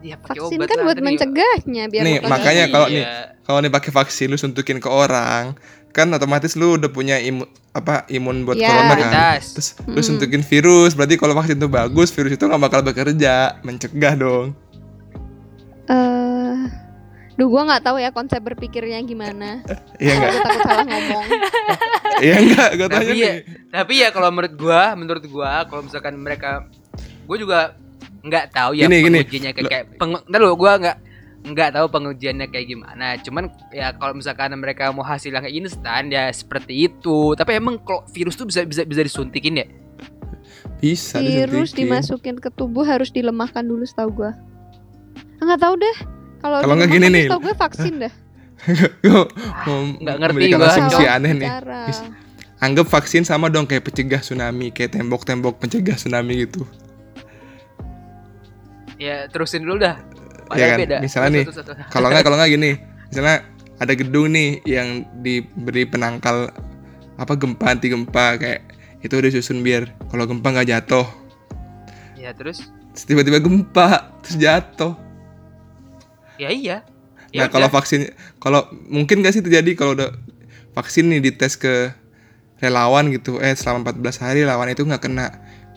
[0.00, 1.06] Iya, pakai vaksin obat kan lah buat tadi.
[1.06, 3.14] mencegahnya biar Nih, lu makanya kalau nih, Iya.
[3.40, 5.54] Kalau nih pakai vaksin lu suntikin ke orang,
[5.90, 8.66] kan otomatis lu udah punya imun apa imun buat Iya.
[8.66, 9.38] corona kan.
[9.38, 10.02] Terus lu Mm-mm.
[10.04, 14.46] suntikin virus, berarti kalau vaksin itu bagus, virus itu nggak bakal bekerja, mencegah dong.
[15.86, 16.19] Eh,
[17.40, 19.64] duh gua nggak tahu ya konsep berpikirnya gimana.
[20.02, 20.30] Iya enggak?
[20.30, 21.24] Gue takut salah ngomong.
[22.24, 22.68] Iya enggak?
[22.70, 23.24] Gue tanya Tapi nih.
[23.24, 23.32] ya,
[23.72, 26.68] tapi ya kalau menurut gua, menurut gua kalau misalkan mereka
[27.24, 27.58] gua juga
[28.20, 29.18] nggak tahu ya Gini, gini.
[29.24, 30.96] pengujiannya kayak, Lo- kayak peng, ntar lu, gua nggak
[31.40, 33.06] nggak tahu pengujiannya kayak gimana.
[33.16, 37.32] Cuman ya kalau misalkan mereka mau hasil yang instan ya seperti itu.
[37.32, 39.66] Tapi emang kalau virus tuh bisa bisa bisa disuntikin ya?
[40.76, 41.88] Bisa Virus disuntikin.
[41.88, 44.36] dimasukin ke tubuh harus dilemahkan dulu setahu gua.
[45.40, 45.96] Ah, nggak tahu deh.
[46.40, 47.26] Kalau Kalau nggak gini nih.
[47.28, 48.12] Setahu gue vaksin dah.
[50.04, 50.68] Nggak ngerti gua.
[50.68, 51.50] asumsi aneh nih.
[52.60, 56.68] Anggap vaksin sama dong kayak pencegah tsunami, kayak tembok-tembok pencegah tsunami gitu.
[59.00, 59.96] Ya terusin dulu dah.
[59.96, 60.78] Iya Padahal kan?
[60.84, 60.96] beda.
[61.00, 61.44] Misalnya nih.
[61.88, 62.70] Kalau nggak kalau nggak gini,
[63.08, 63.36] misalnya
[63.80, 66.52] ada gedung nih yang diberi penangkal
[67.16, 68.60] apa gempa anti gempa kayak
[69.00, 71.08] itu udah susun biar kalau gempa nggak jatuh.
[72.20, 74.92] Ya terus Terus tiba-tiba gempa terus jatuh.
[76.40, 76.78] Ya iya.
[77.30, 78.10] Ya Nah kalau vaksin,
[78.42, 80.10] kalau mungkin nggak sih terjadi kalau udah
[80.74, 81.92] vaksin nih dites ke
[82.58, 85.30] relawan gitu, eh selama 14 hari lawan itu nggak kena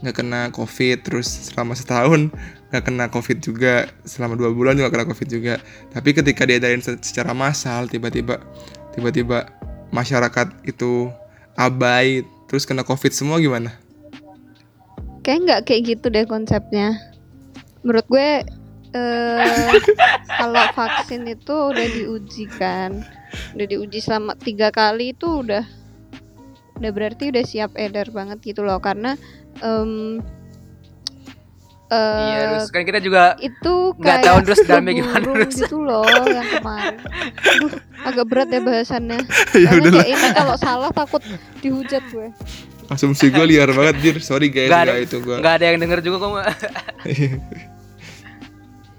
[0.04, 2.34] nggak kena covid terus selama setahun
[2.74, 3.86] nggak kena covid juga.
[4.08, 5.54] Selama dua bulan juga kena covid juga.
[5.94, 8.42] Tapi ketika diadain se- secara massal tiba-tiba
[8.98, 9.54] tiba-tiba
[9.94, 11.12] masyarakat itu
[11.54, 13.78] abai terus kena covid semua gimana?
[15.22, 16.98] Kayak nggak kayak gitu deh konsepnya.
[17.86, 18.30] Menurut gue
[18.94, 19.74] eh
[20.28, 23.02] kalau vaksin itu udah diuji kan,
[23.52, 25.66] udah diuji selama tiga kali itu udah
[26.76, 29.18] udah berarti udah siap edar banget gitu loh karena
[29.60, 30.22] em
[31.94, 32.02] Iya,
[32.34, 35.54] eh, terus kan kita juga itu nggak kayak tahu terus dalamnya gimana terus.
[35.56, 36.98] gitu loh yang kemarin.
[37.38, 39.20] Aduh, agak berat ya bahasannya.
[39.54, 41.22] ya Karena udahlah kayak ini kalau salah takut
[41.62, 42.34] dihujat gue.
[42.90, 46.00] asumsi gue liar banget dir sorry guys Nggak ada- itu gue nggak ada yang denger
[46.02, 46.32] juga kok.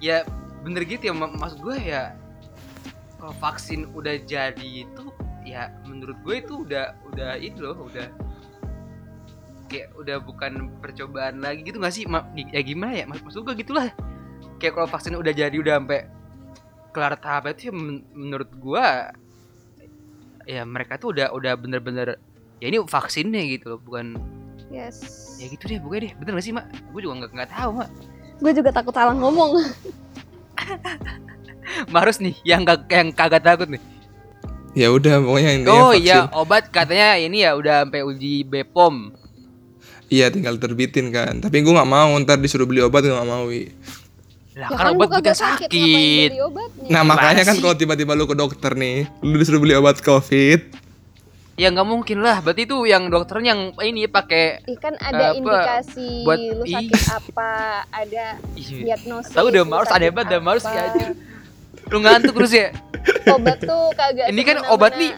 [0.04, 0.20] ya
[0.60, 1.14] bener gitu ya.
[1.16, 2.12] Mak- maksud gue ya
[3.16, 5.04] kalau vaksin udah jadi itu
[5.48, 8.08] ya menurut gue itu udah udah itu loh udah
[9.64, 12.04] kayak udah bukan percobaan lagi gitu gak sih?
[12.04, 13.04] Ma- ya gimana ya?
[13.08, 13.88] Mak- maksud gue gitulah.
[14.60, 16.00] Kayak kalau vaksin udah jadi udah sampai
[16.92, 18.86] kelar tahap itu ya men- menurut gue
[20.44, 22.20] ya mereka tuh udah udah bener-bener
[22.60, 24.14] ya ini vaksinnya gitu loh bukan
[24.70, 25.02] Yes.
[25.38, 26.12] ya gitu deh pokoknya deh.
[26.22, 27.90] Bener gak sih mak gue juga nggak nggak tahu mak
[28.42, 29.58] Gue juga takut salah ngomong.
[31.94, 33.82] Marus nih yang gak, yang kagak takut nih
[34.74, 39.14] ya udah pokoknya intinya oh iya obat katanya ini ya udah sampai uji bepom
[40.12, 43.48] Iya tinggal terbitin kan Tapi gue gak mau ntar disuruh beli obat gue gak mau
[43.48, 43.72] Wi.
[44.52, 46.86] lah Ya kan obat ngapain sakit beli obatnya?
[46.92, 50.60] Nah makanya kan kalau tiba-tiba lu ke dokter nih Lu disuruh beli obat covid
[51.54, 52.38] ya nggak mungkin lah.
[52.38, 56.74] Berarti itu yang dokternya yang ini pakai Ih, kan ada Apa, indikasi buat- lu ih.
[56.74, 57.50] sakit apa,
[57.88, 59.32] ada Ih, diagnosis.
[59.32, 60.72] tahu udah sakit aneh banget dah Marus apa.
[60.72, 60.82] ya?
[60.88, 61.10] Anjir
[61.84, 62.68] lu ngantuk terus ya?
[63.28, 65.12] Obat tuh kagak Ini kan obat nih,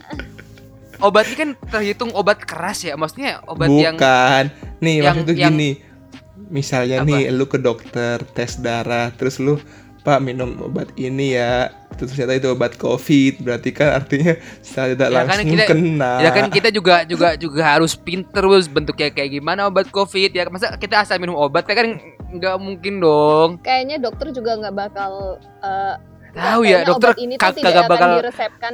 [0.99, 2.93] obat ini kan terhitung obat keras ya?
[2.93, 4.43] Maksudnya obat yang Bukan.
[4.77, 5.71] Nih yang- maksud yang- gini.
[6.47, 7.07] Misalnya Apa?
[7.07, 9.59] nih lu ke dokter tes darah Terus lu
[9.99, 11.67] Pak minum obat ini ya
[12.05, 16.11] ternyata itu obat covid Berarti kan artinya secara tidak Ya kan langsung kita- kena.
[16.21, 20.45] Ya kan kita juga juga juga harus pinter terus bentuknya kayak gimana obat covid ya.
[20.51, 23.49] Masa kita asal minum obat ya kan nggak mungkin dong.
[23.65, 25.95] Kayaknya dokter juga nggak bakal eh,
[26.37, 28.73] tahu ya dokter ini kagak akan bakal diresepkan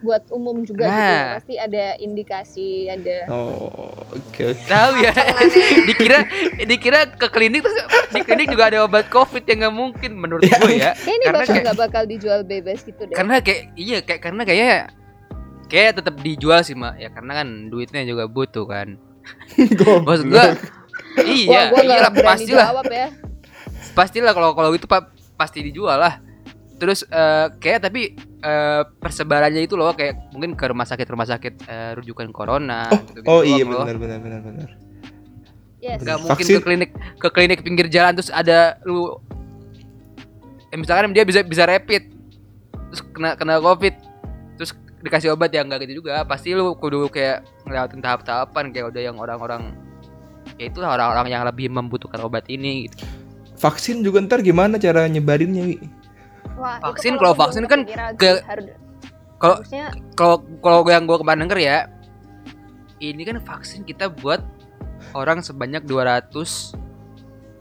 [0.00, 0.96] buat umum juga gitu.
[0.96, 1.36] Nah.
[1.36, 3.68] Pasti ada indikasi, ada Oh
[4.08, 4.64] oke oke.
[4.64, 5.12] Tahu ya.
[5.88, 6.18] Dikira
[6.62, 7.76] dikira ke klinik terus
[8.08, 10.96] di klinik juga ada obat covid yang nggak mungkin menurut gue ya.
[10.96, 13.12] Kayak ini Karena bakal kayak- nggak bakal dijual bebas gitu deh.
[13.12, 14.72] karena kayak iya kayak karena kayaknya
[15.66, 16.96] kayak tetap dijual sih mak.
[16.96, 18.96] Ya karena kan duitnya juga butuh kan.
[20.08, 20.56] Maksud gua
[21.12, 22.66] Wah, iya gua nggak iyalah berani pastilah.
[22.66, 23.08] jawab ya.
[23.90, 25.02] pastilah kalau kalau itu pak
[25.34, 26.22] pasti dijual lah
[26.80, 31.54] terus eh, kayak tapi eh, persebarannya itu loh kayak mungkin ke rumah sakit rumah sakit
[31.62, 32.88] eh, rujukan corona
[33.28, 33.84] Oh iya doang loh.
[33.84, 34.70] benar benar benar benar
[35.80, 36.04] Yes.
[36.04, 36.56] Gak mungkin Vaksin.
[36.56, 39.16] ke klinik ke klinik pinggir jalan terus ada lu
[40.68, 42.04] eh, misalkan dia bisa bisa rapid
[42.88, 43.96] terus kena kena covid
[44.56, 49.02] terus dikasih obat ya enggak gitu juga pasti lu kudu kayak ngelewatin tahap-tahapan kayak udah
[49.02, 49.72] yang orang-orang
[50.60, 53.00] ya itu orang-orang yang lebih membutuhkan obat ini gitu
[53.56, 55.76] vaksin juga ntar gimana cara nyebarinnya Wi?
[56.60, 58.44] Wah, Vaksin, kalau vaksin kan ke- sih,
[59.40, 59.56] kalau
[60.12, 61.78] kalau kalau yang gua kemarin denger ya
[63.00, 64.44] ini kan vaksin kita buat
[65.16, 66.76] orang sebanyak 200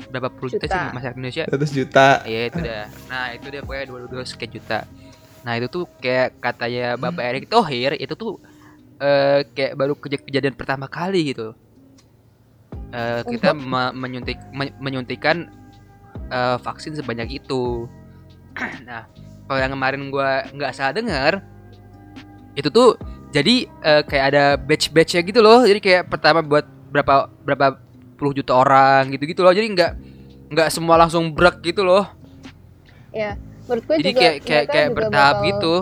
[0.09, 0.91] berapa puluh juta, sih Juta.
[0.91, 2.85] masyarakat Indonesia 100 juta Iya itu dah.
[3.07, 4.79] Nah itu dia pokoknya dua dua sekian juta.
[5.45, 8.41] Nah itu tuh kayak katanya Bapak Erick Thohir itu tuh
[8.99, 11.55] eh, kayak baru keja- kejadian pertama kali gitu.
[12.91, 15.47] Eh, kita me- menyuntik men- menyuntikan
[16.27, 17.87] eh, vaksin sebanyak itu.
[18.89, 19.03] nah
[19.45, 21.41] kalau yang kemarin gua nggak salah dengar
[22.53, 22.97] itu tuh
[23.29, 25.61] jadi eh, kayak ada batch-batchnya gitu loh.
[25.61, 27.77] Jadi kayak pertama buat berapa berapa
[28.17, 29.53] puluh juta orang gitu-gitu loh.
[29.53, 29.91] Jadi nggak
[30.49, 32.09] nggak semua langsung brek gitu loh.
[33.69, 35.75] menurut gue Jadi juga kayak kayak kayak bertahap gitu.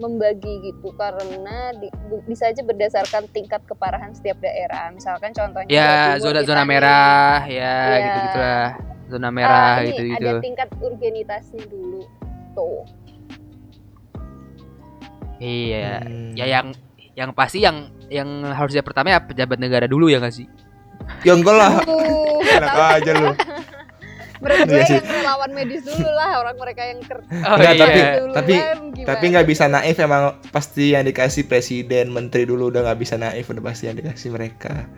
[0.00, 1.92] membagi gitu karena di-
[2.24, 4.88] bisa aja berdasarkan tingkat keparahan setiap daerah.
[4.92, 7.96] Misalkan contohnya Ya zona zona merah ya Iya.
[8.00, 8.68] gitu gitulah.
[9.10, 10.26] Zona ah, merah ini gitu gitu.
[10.30, 12.00] Ada tingkat urgenitasnya dulu.
[12.54, 12.82] Tuh.
[15.40, 16.04] Iya.
[16.04, 16.32] Hmm.
[16.36, 16.66] Ya yang
[17.12, 20.46] yang pasti yang yang harusnya pertama ya pejabat negara dulu ya nggak sih?
[21.26, 21.80] ya enggak lah
[22.38, 23.32] enak aja lu
[24.40, 24.96] Menurut gue Iya sih.
[24.96, 27.80] yang relawan medis dulu lah orang mereka yang ker Oh Enggak, iya.
[27.82, 28.58] tapi- tapi-
[28.94, 29.08] gimana?
[29.10, 33.48] tapi nggak bisa naif emang pasti yang dikasih presiden menteri dulu udah nggak bisa naif
[33.48, 34.88] udah pasti yang dikasih mereka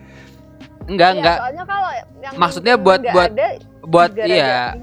[0.91, 1.39] Enggak Iya, enggak.
[1.39, 1.91] soalnya kalau
[2.23, 3.49] yang Maksudnya buat- buat- ada,
[3.83, 4.75] Buat iya.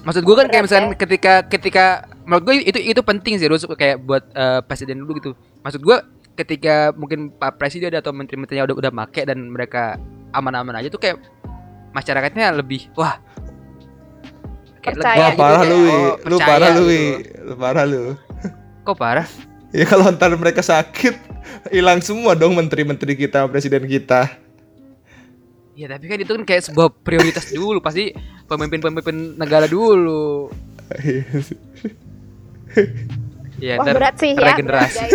[0.00, 0.96] Maksud gue kan kayak Berat misalkan ya.
[0.96, 1.84] ketika ketika
[2.24, 5.30] menurut gue itu itu penting sih Rus kayak buat eh, presiden dulu gitu.
[5.60, 5.96] Maksud gue
[6.36, 10.00] ketika mungkin Pak Presiden atau menteri-menterinya udah udah make dan mereka
[10.32, 11.20] aman-aman aja tuh kayak
[11.92, 13.20] masyarakatnya lebih wah
[14.80, 17.08] kayak Percaya wah gitu, parah kayak, lu oh, lu parah lu gitu.
[17.44, 18.02] Lu parah lu
[18.80, 19.26] Kok parah?
[19.70, 21.14] Ya kalau ntar mereka sakit
[21.70, 24.38] hilang semua dong menteri-menteri kita presiden kita
[25.78, 28.12] Ya tapi kan itu kan kayak sebuah prioritas dulu pasti
[28.44, 30.52] pemimpin-pemimpin negara dulu.
[33.60, 34.56] Ya Wah berat sih ya.
[34.56, 35.04] regenerasi.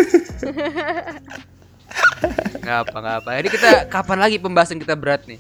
[2.66, 3.30] nggak apa nggak apa.
[3.42, 5.38] Jadi kita kapan lagi pembahasan kita berat nih?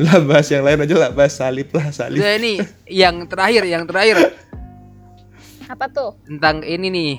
[0.00, 3.84] lah bahas yang lain aja lah bahas salib lah salib Udah ini yang terakhir yang
[3.84, 4.32] terakhir
[5.68, 6.16] Apa tuh?
[6.26, 7.12] tentang ini nih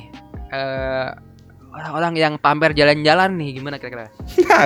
[0.52, 1.10] eh,
[1.72, 4.12] orang-orang yang pamer jalan-jalan nih gimana kira-kira?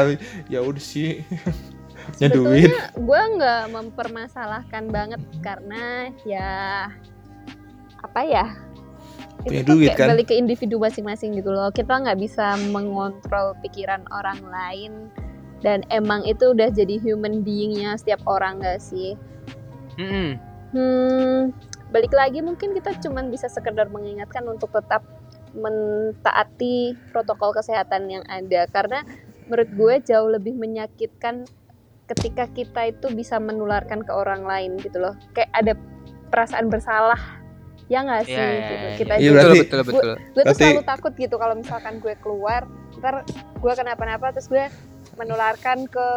[0.53, 1.21] ya udah sih
[2.21, 6.85] ya duit Sebetulnya gue nggak mempermasalahkan banget karena ya
[8.01, 8.45] apa ya
[9.41, 10.07] Punya itu tuh duit, kan?
[10.13, 15.09] balik ke individu masing-masing gitu loh kita nggak bisa mengontrol pikiran orang lain
[15.65, 19.17] dan emang itu udah jadi human beingnya setiap orang gak sih
[19.97, 20.37] Mm-mm.
[20.73, 21.41] hmm
[21.93, 25.05] balik lagi mungkin kita cuman bisa sekedar mengingatkan untuk tetap
[25.55, 26.75] mentaati
[27.09, 29.01] protokol kesehatan yang ada karena
[29.45, 31.47] menurut gue jauh lebih menyakitkan
[32.05, 35.73] ketika kita itu bisa menularkan ke orang lain gitu loh kayak ada
[36.27, 37.17] perasaan bersalah
[37.85, 39.25] ya nggak sih Ya, ya, gitu ya, kita Iya, ya.
[39.25, 40.11] juga betul berarti- betul betul.
[40.11, 42.61] gue tuh berarti- selalu takut gitu kalau misalkan gue keluar
[42.95, 43.15] ntar
[43.55, 44.65] gue kenapa-napa terus gue
[45.15, 46.07] menularkan ke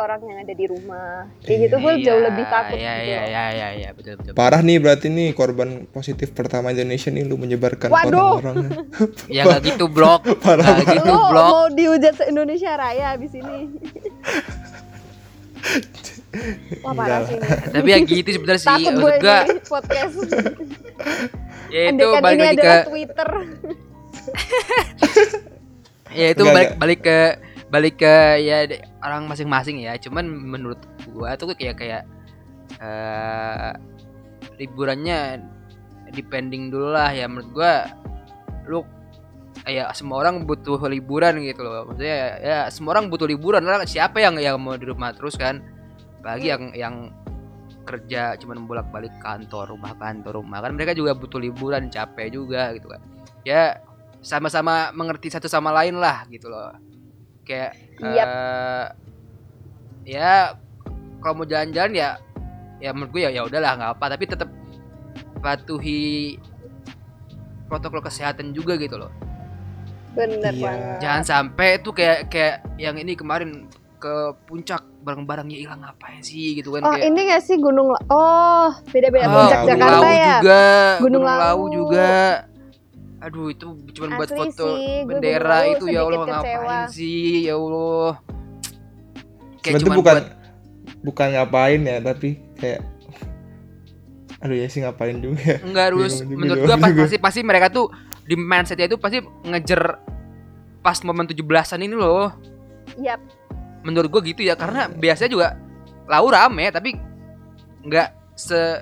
[0.00, 3.20] orang yang ada di rumah kayak gitu gue Iya, jauh lebih takut Iya gitu iya
[3.22, 4.32] iya iya iya betul betul.
[4.32, 8.40] parah nih berarti nih korban positif pertama Indonesia nih lu menyebarkan Waduh.
[8.40, 8.56] orang-orang
[9.30, 10.24] Ya nggak gitu blok.
[10.44, 11.44] Parah Nggak gitu Lo blok.
[11.46, 13.58] mau dihujat se Indonesia Raya abis ini.
[16.80, 17.48] Wah parah sih ini.
[17.68, 20.14] Tapi yang gitu sebenarnya sih Takut gue gua ini podcast.
[21.68, 23.28] ya itu Andaikan balik ini lagi ke adalah Twitter.
[26.10, 27.18] ya itu balik balik ke
[27.70, 28.66] balik ke ya
[29.00, 29.94] orang masing-masing ya.
[29.96, 30.82] Cuman menurut
[31.14, 32.02] gua tuh kayak kayak
[32.82, 33.72] eh
[34.58, 35.40] liburannya
[36.10, 37.14] depending dulu lah.
[37.14, 37.86] Ya menurut gua
[38.66, 38.82] lu
[39.66, 41.86] ya semua orang butuh liburan gitu loh.
[41.86, 43.86] Maksudnya ya, ya semua orang butuh liburan lah.
[43.86, 45.62] Siapa yang yang mau di rumah terus kan?
[46.20, 46.94] Bagi yang yang
[47.86, 50.58] kerja cuman bolak balik kantor rumah kantor rumah.
[50.60, 53.00] Kan mereka juga butuh liburan capek juga gitu kan.
[53.46, 53.80] Ya
[54.20, 56.76] sama-sama mengerti satu sama lain lah gitu loh
[57.50, 58.26] kayak Yap.
[58.26, 58.86] eh,
[60.08, 60.54] ya
[61.18, 62.10] kalau mau jalan-jalan ya
[62.78, 64.48] ya menurut gue ya ya udahlah nggak apa tapi tetap
[65.36, 66.38] patuhi
[67.66, 69.12] protokol kesehatan juga gitu loh
[70.10, 70.64] Bener Iya.
[70.64, 70.98] banget.
[70.98, 76.72] jangan sampai tuh kayak kayak yang ini kemarin ke puncak barang-barangnya hilang ngapain sih gitu
[76.72, 80.34] kan Oh kayak ini gak sih Gunung Oh beda-beda Ah, Puncak Gunung Jakarta Lawu ya.
[80.34, 81.64] juga Gunung Gunung Lawu Lawu.
[81.70, 82.10] juga
[83.20, 86.40] aduh itu cuma buat foto sih, bendera itu ya Allah kecewa.
[86.40, 88.12] ngapain sih ya Allah
[89.60, 90.26] kayak cuma bukan buat
[91.04, 92.80] bukan ngapain ya tapi kayak
[94.40, 97.92] aduh ya sih ngapain juga ya enggak harus menurut gua pas- pasti pasti mereka tuh
[98.24, 99.80] di mindsetnya itu pasti ngejer
[100.80, 102.32] pas momen 17-an ini loh.
[102.96, 103.20] Yap.
[103.84, 105.48] Menurut gua gitu ya karena biasanya juga
[106.08, 106.96] lau rame tapi
[107.84, 108.80] nggak se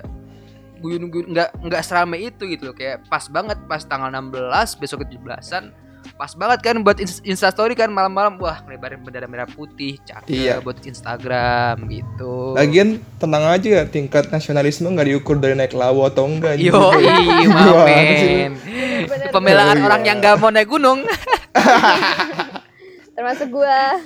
[0.78, 4.34] guyun guyun nggak nggak serame itu gitu loh kayak pas banget pas tanggal 16
[4.76, 5.74] besok ke 17-an
[6.14, 10.54] pas banget kan buat ins- instastory kan malam-malam wah ngelebarin bendera merah putih cakep Iya.
[10.58, 16.24] buat Instagram gitu Lagian tenang aja ya tingkat nasionalisme nggak diukur dari naik lawu atau
[16.24, 16.56] enggak.
[16.56, 16.74] Yo,
[17.48, 18.56] mamen.
[19.30, 19.86] Pembelaan Oh, iya.
[19.86, 21.04] orang yang gak mau naik gunung.
[23.14, 23.98] Termasuk gua.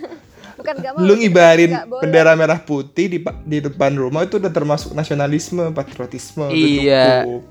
[0.59, 1.01] Bukan gak mau.
[1.05, 1.71] Lu ngibarin
[2.03, 6.49] bendera merah putih di di depan rumah itu udah termasuk nasionalisme, patriotisme.
[6.53, 7.25] Iya.
[7.25, 7.43] cukup.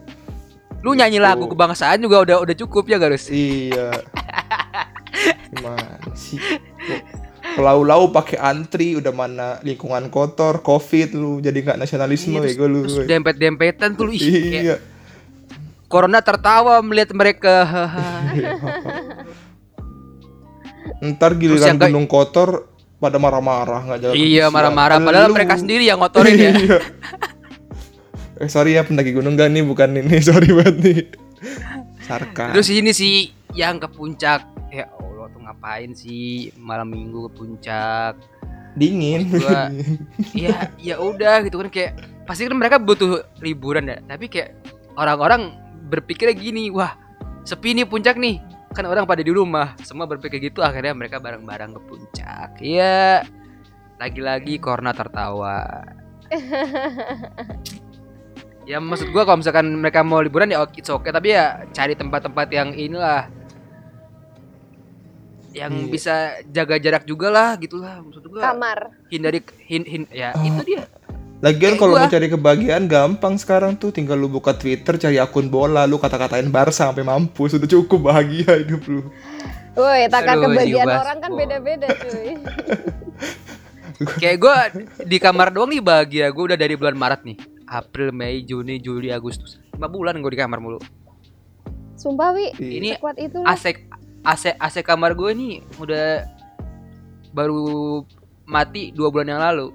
[0.82, 1.54] Lu nyanyi lagu Tuh.
[1.54, 3.30] kebangsaan juga udah udah cukup ya Garus.
[3.30, 3.94] Iya.
[5.54, 6.42] Gimana sih?
[7.52, 12.70] Pulau-lau pakai antri udah mana lingkungan kotor, covid lu jadi nggak nasionalisme Iya, ya gue
[12.70, 12.82] lu.
[13.06, 14.76] Dempet-dempetan tuh lu ih, kayak Iya.
[15.92, 17.68] Corona tertawa melihat mereka.
[21.02, 22.70] Ntar giliran gunung kotor
[23.02, 24.14] pada marah-marah nggak jalan.
[24.14, 26.52] iya marah-marah padahal Lu- mereka sendiri yang ngotorin ya.
[26.54, 26.80] Iya.
[28.38, 31.00] eh sorry ya pendaki gunung gak nih bukan ini sorry banget nih.
[32.02, 32.54] Sarkas.
[32.54, 33.14] Terus ini sih
[33.52, 34.46] yang ke puncak.
[34.70, 38.14] Ya Allah tuh ngapain sih malam minggu ke puncak?
[38.72, 39.28] dingin.
[39.30, 39.68] Gua-
[40.38, 41.92] Iya, ya udah gitu kan kayak
[42.24, 44.00] pasti kan mereka butuh liburan ya.
[44.00, 44.56] Tapi kayak
[44.94, 45.52] orang-orang
[45.90, 46.96] berpikirnya gini, wah
[47.44, 48.40] sepi nih puncak nih.
[48.72, 52.50] Kan orang pada di rumah, semua berpikir gitu akhirnya mereka bareng-bareng ke puncak.
[52.64, 53.28] Iya.
[54.00, 55.84] Lagi-lagi Corona tertawa.
[58.70, 62.48] ya maksud gua kalau misalkan mereka mau liburan ya oke okay tapi ya cari tempat-tempat
[62.54, 63.28] yang inilah
[65.52, 65.90] yang Iya.
[65.92, 66.16] bisa
[66.48, 68.96] jaga jarak juga lah gitulah maksud gua kamar.
[69.12, 70.48] hindari hin, hin ya Oh.
[70.48, 70.88] itu dia
[71.42, 73.90] Lagian kalau mau cari kebahagiaan gampang sekarang tuh.
[73.90, 77.58] Tinggal lu buka Twitter cari akun bola lu kata-katain Barca sampai mampus.
[77.58, 79.02] Udah cukup bahagia hidup lu.
[79.74, 82.38] Woi, takar Aduh, kebahagiaan orang kan beda-beda cuy.
[84.22, 84.56] kayak gua
[85.02, 86.26] di kamar doang nih bahagia.
[86.30, 87.38] Gua udah dari bulan Maret nih.
[87.66, 89.58] April Mei Juni Juli Agustus.
[89.74, 90.78] Lima bulan gua di kamar mulu.
[91.98, 93.38] Sumpah wi, Ini sekuat itu.
[93.42, 93.50] loh.
[93.50, 93.78] AC
[94.22, 96.26] AC AC kamar gue nih udah
[97.34, 98.02] baru
[98.46, 99.70] mati dua bulan yang lalu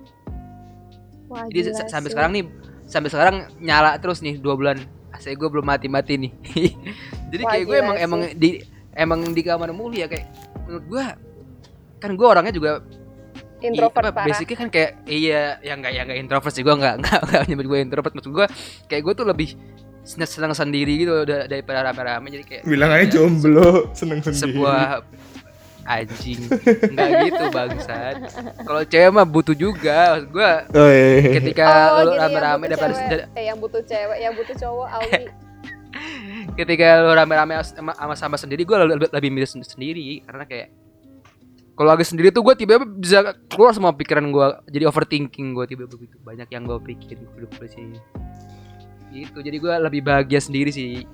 [1.26, 2.12] Wah, jadi gila sa- sampai sih.
[2.12, 2.44] sekarang nih
[2.84, 4.78] sampai sekarang nyala terus nih dua bulan
[5.10, 6.32] AC gue belum mati mati nih
[7.30, 8.04] jadi Wah, kayak gue emang sih.
[8.04, 8.50] emang di
[8.92, 10.26] emang di kamar mulu ya kayak
[10.62, 11.04] menurut gue
[11.96, 12.70] kan gue orangnya juga
[13.56, 14.26] i- introvert apa, parah.
[14.28, 17.66] basicnya kan kayak iya yang nggak yang nggak introvert sih gue nggak nggak nggak nyebut
[17.66, 18.46] gue introvert maksud gue
[18.86, 19.48] kayak gue tuh lebih
[20.02, 24.54] senang senang sendiri gitu da- daripada rame-rame jadi kayak Bilang aja ya, jomblo, seneng sendiri.
[24.54, 25.02] sebuah
[25.86, 26.40] anjing.
[26.90, 28.14] Nggak gitu bangsat.
[28.60, 30.18] Kalau cewek mah butuh juga.
[30.18, 31.32] Maksud gue Oh, iya.
[31.38, 33.24] ketika oh, lu rame-rame yang butuh daripada cewek.
[33.32, 35.22] eh yang butuh cewek, yang butuh cowok, Alwi.
[36.60, 40.20] ketika lu rame-rame sama, sama, sama sendiri gue lebih, lebih milih sen- sendiri.
[40.22, 40.68] Karena kayak
[41.72, 45.92] kalau lagi sendiri tuh gue tiba-tiba bisa keluar semua pikiran gue jadi overthinking gue tiba-tiba
[45.92, 46.16] begitu.
[46.20, 47.86] Banyak yang gue pikirin hidup gue sih.
[49.12, 49.38] Gitu.
[49.38, 51.04] Jadi gue lebih bahagia sendiri sih.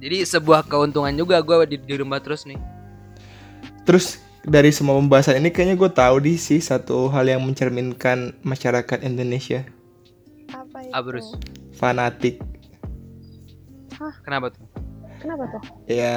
[0.00, 2.56] Jadi sebuah keuntungan juga gue di, di rumah terus nih
[3.82, 9.02] Terus dari semua pembahasan ini kayaknya gue tahu di sih satu hal yang mencerminkan masyarakat
[9.02, 9.64] Indonesia
[10.48, 10.92] Apa itu?
[10.92, 11.26] Abrus
[11.72, 12.40] fanatik.
[14.22, 14.64] kenapa tuh
[15.18, 15.60] Kenapa tuh?
[15.84, 16.16] Ya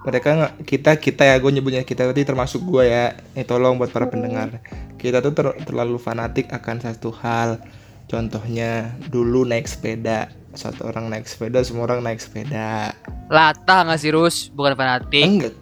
[0.00, 3.06] mereka nggak kita kita ya gue nyebutnya kita berarti termasuk gue ya.
[3.34, 4.14] Eh tolong buat para Hmm.
[4.14, 4.48] pendengar.
[4.94, 7.58] Kita tuh ter- terlalu fanatik akan satu hal.
[8.06, 10.30] Contohnya dulu naik sepeda.
[10.50, 12.94] Satu orang naik sepeda, semua orang naik sepeda.
[13.26, 15.54] latah nggak sih Rus bukan fanatik Enggak.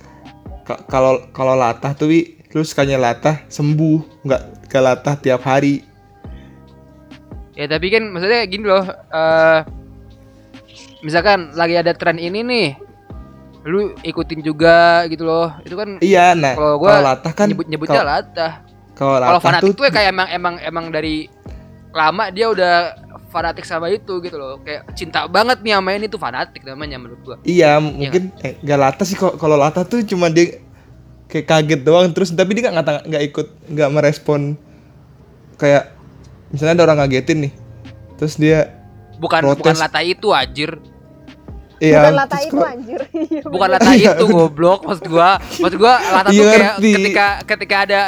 [0.68, 2.20] Ka- Kalau kalau latah tuh wi,
[2.52, 5.80] lu sekalinya latah sembuh, nggak ke latah tiap hari.
[7.56, 9.60] Ya tapi kan maksudnya gini loh eh
[10.98, 12.68] Misalkan lagi ada tren ini nih
[13.66, 17.98] Lu ikutin juga gitu loh Itu kan Iya, nah Kalau kalau gua latah kan nyebut-nyebutnya
[17.98, 18.52] kalau- latah
[18.94, 21.26] kalau Kalau latah fanatik tuh tuh ya kayak emang emang emang dari
[21.90, 22.74] lama dia udah
[23.28, 27.20] fanatik sama itu gitu loh Kayak cinta banget nih sama ini tuh fanatik namanya menurut
[27.22, 29.36] gua Iya, mungkin eh, nggak latah sih kok.
[29.36, 30.58] Kalau latah tuh cuma dia
[31.26, 34.56] kayak kaget doang terus tapi dia nggak nggak ikut nggak merespon
[35.56, 35.92] kayak
[36.48, 37.52] misalnya ada orang ngagetin nih.
[38.16, 38.74] Terus dia
[39.16, 39.58] Bukan Protes.
[39.60, 40.78] bukan latah itu anjir
[41.76, 43.00] iya Bukan lata itu kok- anjir.
[43.28, 43.78] Iya, Bukan bener.
[43.78, 48.00] latah itu goblok maksud gua Maksud gua latah tuh Iya, kayak ketika ketika ada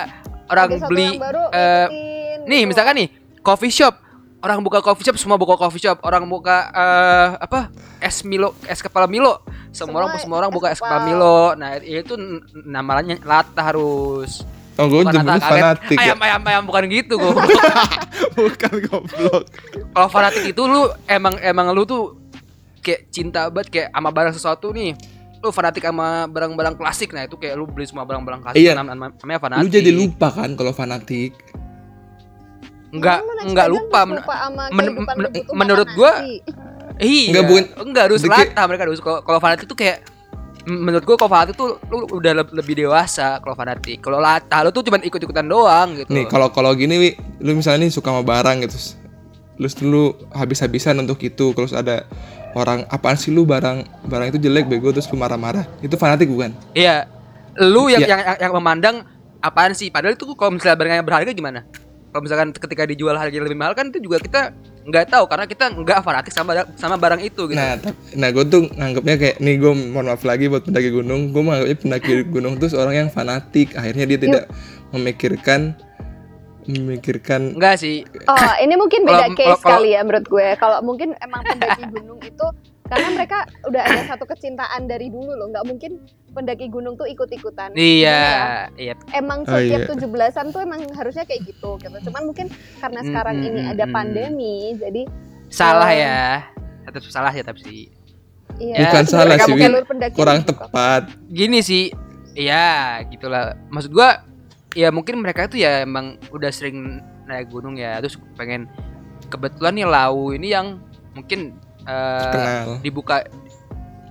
[0.47, 2.69] orang Ada beli yang baru, eh, ikutin, Nih gitu.
[2.69, 3.09] misalkan nih
[3.41, 3.95] coffee shop
[4.41, 7.69] orang buka coffee shop semua buka coffee shop orang buka eh, apa
[7.99, 11.07] es Milo es kepala Milo semua, Semua orang semua orang buka es kepala kepal.
[11.07, 12.15] Milo nah itu
[12.61, 14.43] namanya latah harus
[14.75, 15.45] Oh, gue bukan kaget.
[15.45, 16.03] fanatik ya.
[16.07, 17.37] ayam ayam ayam bukan gitu gua
[18.33, 19.43] Bukan goblok.
[19.91, 22.17] kalau fanatik itu lu emang emang lu tuh
[22.81, 24.97] kayak cinta banget kayak sama barang sesuatu nih
[25.37, 28.73] lu fanatik sama barang-barang klasik nah itu kayak lu beli semua barang-barang klasik Iya.
[28.73, 31.37] nam- nam- namanya fanatik Lu jadi lupa kan kalau fanatik.
[32.91, 32.99] Lu
[33.47, 34.25] enggak sepeda lupa men-
[34.71, 36.43] men- lu menurut nasi.
[37.01, 40.05] iya Enggak, bukan- enggak harus latah mereka harus kalau fanatik tuh kayak
[40.63, 44.71] menurut gua kalau fanatik tuh lu udah le- lebih dewasa kalau fanatik kalau latah lu
[44.71, 48.21] tuh cuma ikut-ikutan doang gitu Nih kalau kalau gini wi, lu misalnya nih suka sama
[48.21, 48.77] barang gitu.
[49.57, 52.09] Terus lu habis-habisan untuk itu, terus ada
[52.53, 55.69] orang apaan sih lu barang barang itu jelek bego terus lu marah-marah.
[55.79, 56.53] Itu fanatik bukan?
[56.73, 57.05] Iya.
[57.57, 58.09] Lu yang, Iya.
[58.09, 58.97] yang yang yang memandang
[59.39, 59.89] apaan sih?
[59.89, 61.61] Padahal itu kalau misalnya barangnya berharga gimana?
[62.11, 64.51] Kalau misalkan ketika dijual harganya lebih mahal kan itu juga kita
[64.83, 67.55] nggak tahu karena kita nggak fanatik sama sama barang itu gitu.
[67.55, 67.79] Nah,
[68.19, 71.79] nah gue tuh nganggapnya kayak nih gue mohon maaf lagi buat pendaki gunung, gue menganggapnya
[71.79, 73.79] pendaki gunung tuh seorang yang fanatik.
[73.79, 74.45] Akhirnya dia tidak
[74.91, 75.79] memikirkan
[76.67, 78.03] memikirkan Enggak sih.
[78.27, 80.47] Oh, ini mungkin beda Kalau- case kalau- kali ya menurut gue.
[80.59, 82.47] Kalau mungkin emang pendaki gunung itu
[82.91, 83.39] karena mereka
[83.71, 85.47] udah ada satu kecintaan dari dulu loh.
[85.55, 86.03] nggak mungkin
[86.35, 87.71] pendaki gunung tuh ikut-ikutan.
[87.71, 87.87] Gimana ya?
[87.87, 88.23] Iya,
[88.77, 88.95] iya.
[89.15, 89.89] Emang Oh, setiap iya.
[89.95, 91.97] tujuh belasan tuh emang harusnya kayak gitu gitu.
[92.11, 92.51] Cuman mungkin
[92.83, 93.95] karena sekarang Mm, ini mm, ada mm.
[93.95, 95.03] pandemi, jadi
[95.51, 95.99] Salah Oh.
[95.99, 96.21] ya.
[96.87, 97.81] Tetap salah ya tapi sih.
[98.59, 98.77] iya.
[98.87, 99.55] Bukan salah sih,
[100.15, 100.51] kurang juga.
[100.51, 101.03] tepat.
[101.31, 101.95] Gini sih.
[102.35, 103.55] Iya, gitulah.
[103.71, 104.23] Maksud gua
[104.75, 108.71] ya mungkin mereka itu ya emang udah sering naik gunung ya terus pengen
[109.31, 110.79] kebetulan nih lau ini yang
[111.15, 112.67] mungkin eh, Kenal.
[112.81, 113.25] dibuka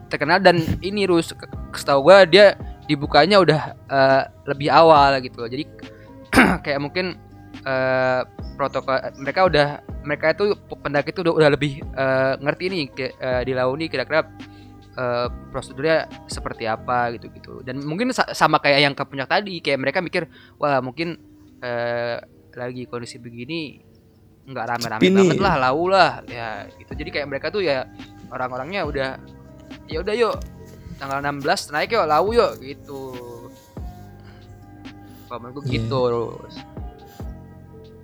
[0.09, 1.31] terkenal dan ini Rus
[1.77, 2.57] setahu gua dia
[2.89, 5.49] dibukanya udah eh, lebih awal gitu loh.
[5.49, 5.63] Jadi
[6.65, 7.17] kayak mungkin
[7.65, 8.21] eh,
[8.57, 9.67] protokol mereka udah
[10.03, 12.81] mereka itu pendaki itu udah, udah lebih eh, ngerti nih
[13.21, 14.25] eh, di lau ini kira-kira
[14.97, 19.61] eh, prosedurnya seperti apa gitu gitu dan mungkin sa- sama kayak yang ke puncak tadi
[19.63, 21.15] kayak mereka mikir wah mungkin
[21.61, 22.17] eh,
[22.57, 23.79] lagi kondisi begini
[24.49, 26.91] nggak rame-rame banget lah lau lah ya gitu.
[26.97, 27.85] Jadi kayak mereka tuh ya
[28.29, 29.09] orang-orangnya udah
[29.85, 30.35] ya udah yuk
[30.97, 33.01] tanggal 16 naik yuk lau yuk gitu.
[35.29, 35.73] Menurut gue Iya.
[35.77, 36.55] gitu terus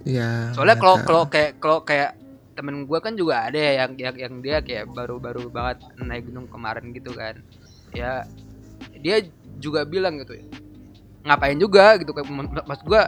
[0.06, 0.54] Iya.
[0.54, 2.14] soalnya kalau kalau kayak kalau kayak
[2.54, 6.46] temen gue kan juga ada ya yang yang yang dia kayak baru-baru banget naik gunung
[6.46, 7.42] kemarin gitu kan.
[7.90, 8.30] Ya
[8.96, 9.26] dia
[9.58, 10.46] juga bilang gitu ya
[11.26, 11.98] ngapain juga?
[11.98, 12.30] Gitu kayak
[12.64, 13.02] maksud gue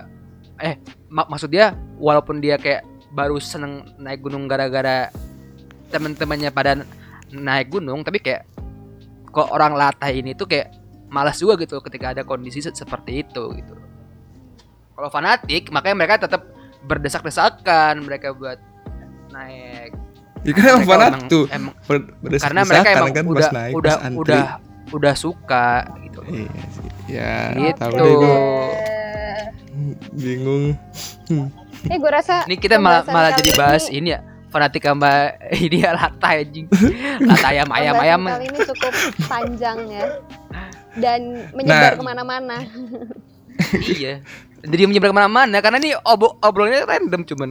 [0.58, 0.74] eh
[1.08, 2.82] mak- maksud dia walaupun dia kayak
[3.18, 5.10] baru seneng naik gunung gara-gara
[5.90, 6.86] teman-temannya pada
[7.30, 8.46] naik gunung tapi kayak
[9.28, 10.70] kok orang latah ini tuh kayak
[11.08, 13.74] malas juga gitu ketika ada kondisi se- seperti itu gitu
[14.94, 16.46] kalau fanatik makanya mereka tetap
[16.84, 18.62] berdesak-desakan mereka buat
[19.30, 19.98] naik
[20.46, 21.46] Ya kan emang Mereka fanatik emang- tuh.
[21.50, 24.46] emang- Ber- berdesak- karena mereka emang kan udah naik, udah udah
[24.88, 25.68] udah suka
[26.00, 26.90] gitu Iya sih.
[27.10, 27.76] Ya, Gitu.
[27.76, 29.44] tahu deh gue Eh,
[30.14, 30.66] bingung.
[31.84, 35.78] Eh, gue rasa ini kita malah malah jadi bahas ini- ini ya fanatik sama ini
[35.80, 36.66] ya latah anjing.
[37.20, 38.22] Latah ayam ayam pembahasan ayam.
[38.26, 40.06] kali ini cukup panjang ya.
[40.96, 41.20] Dan
[41.54, 41.94] menyebar Nah.
[41.94, 42.58] ke mana-mana.
[43.88, 44.14] iya.
[44.60, 47.50] Jadi menyebar ke mana-mana karena ini obro obrolannya random cuman.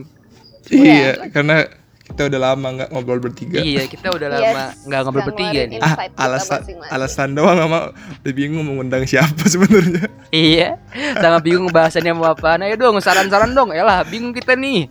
[0.67, 1.63] Iya, karena
[2.07, 3.59] kita udah lama nggak ngobrol bertiga.
[3.59, 7.79] iya kita udah Yes, lama nggak ngobrol nggak bertiga nih Ah, alasan alasan doang sama
[7.93, 10.07] udah bingung mau ngundang siapa sebenarnya.
[10.31, 10.79] iya
[11.15, 14.87] sangat bingung bahasannya mau apa ayo dong saran-saran dong Yalah bingung kita nih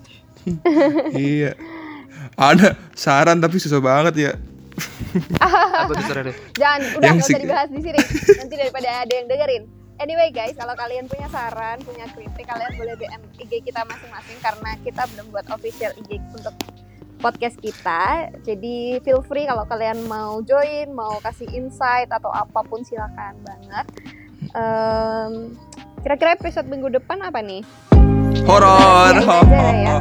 [1.12, 1.56] iya.
[2.36, 4.32] Ada saran tapi susah banget ya.
[5.40, 8.00] apa tuh saran Jangan, udah Yang nggak usah dibahas di sini.
[8.36, 9.62] Nanti daripada ada yang dengerin.
[9.96, 14.70] Anyway guys, kalau kalian punya saran, punya kritik, kalian boleh DM IG kita masing-masing karena
[14.84, 16.52] kita belum buat official IG untuk
[17.18, 18.30] podcast kita.
[18.42, 23.86] Jadi feel free kalau kalian mau join, mau kasih insight atau apa pun silakan banget.
[24.52, 25.32] Em,
[26.00, 27.64] kira-kira episode minggu depan apa nih?
[28.46, 29.16] Horor.
[29.16, 29.96] Aja ya.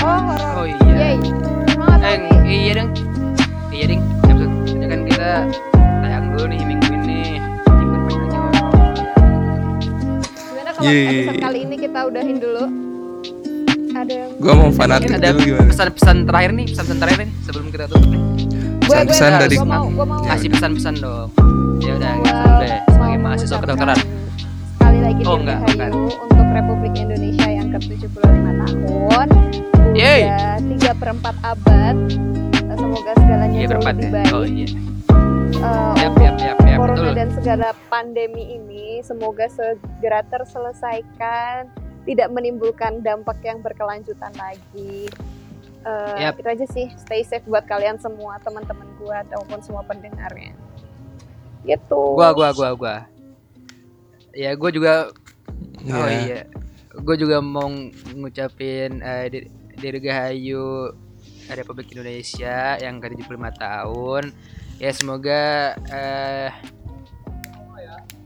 [0.00, 0.52] Oh, horor.
[0.56, 1.16] oh iya Yay.
[1.68, 2.90] Semangat Eh, iya dong.
[3.68, 4.02] Iya ding.
[4.24, 5.30] Episode ini kan kita
[6.00, 7.20] tayang dulu nih minggu ini.
[7.68, 8.40] Minggu depan aja.
[10.40, 11.08] Gimana kalau Yeay.
[11.20, 12.64] episode kali ini kita udahin dulu?
[14.02, 15.68] Ada yang Gua mau fanatik ada dulu gimana?
[15.68, 18.18] pesan-pesan terakhir nih, pesan-pesan terakhir nih sebelum kita tutup nih.
[18.18, 21.28] gue gue Pesan-pesan dari- gue mau gue mau Kasih pesan-pesan dong.
[21.78, 22.80] Ya udah, Gua gitu deh.
[22.88, 23.98] Sebagai mahasiswa kedokteran.
[24.72, 25.90] Sekali lagi Oh, enggak, bukan.
[26.20, 28.18] untuk Republik Indonesia yang ke-75
[28.58, 29.28] tahun.
[29.92, 30.22] Yeay.
[30.24, 31.96] Udah 3 per 4 abad.
[32.72, 34.12] Semoga segalanya Iya jauh berempat lebih ya.
[34.12, 34.32] baik.
[34.32, 34.68] Oh iya.
[35.52, 37.14] Eh, Yap, untuk yap, yap, yap, corona betul.
[37.14, 41.70] dan segala pandemi ini semoga segera terselesaikan,
[42.02, 45.06] tidak menimbulkan dampak yang berkelanjutan lagi.
[45.82, 46.38] Eh, Yap.
[46.38, 50.54] Itu aja sih, stay safe buat kalian semua teman-teman gua ataupun semua pendengarnya.
[51.62, 52.02] Gitu.
[52.14, 52.96] Gua gua gua gua.
[54.32, 55.10] Ya, gua juga
[55.82, 56.20] Oh Iya.
[56.22, 56.40] iya.
[56.92, 57.66] Gue juga mau
[58.12, 59.00] ngucapin
[59.32, 60.92] Dir- Dirgahayu
[61.50, 64.30] Republik Indonesia yang ke 75 tahun.
[64.78, 66.50] Ya semoga eh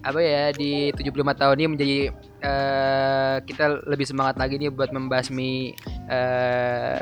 [0.06, 1.02] apa ya di 75
[1.34, 1.98] tahun ini menjadi
[2.40, 5.74] eh kita lebih semangat lagi nih buat membasmi
[6.06, 6.98] eh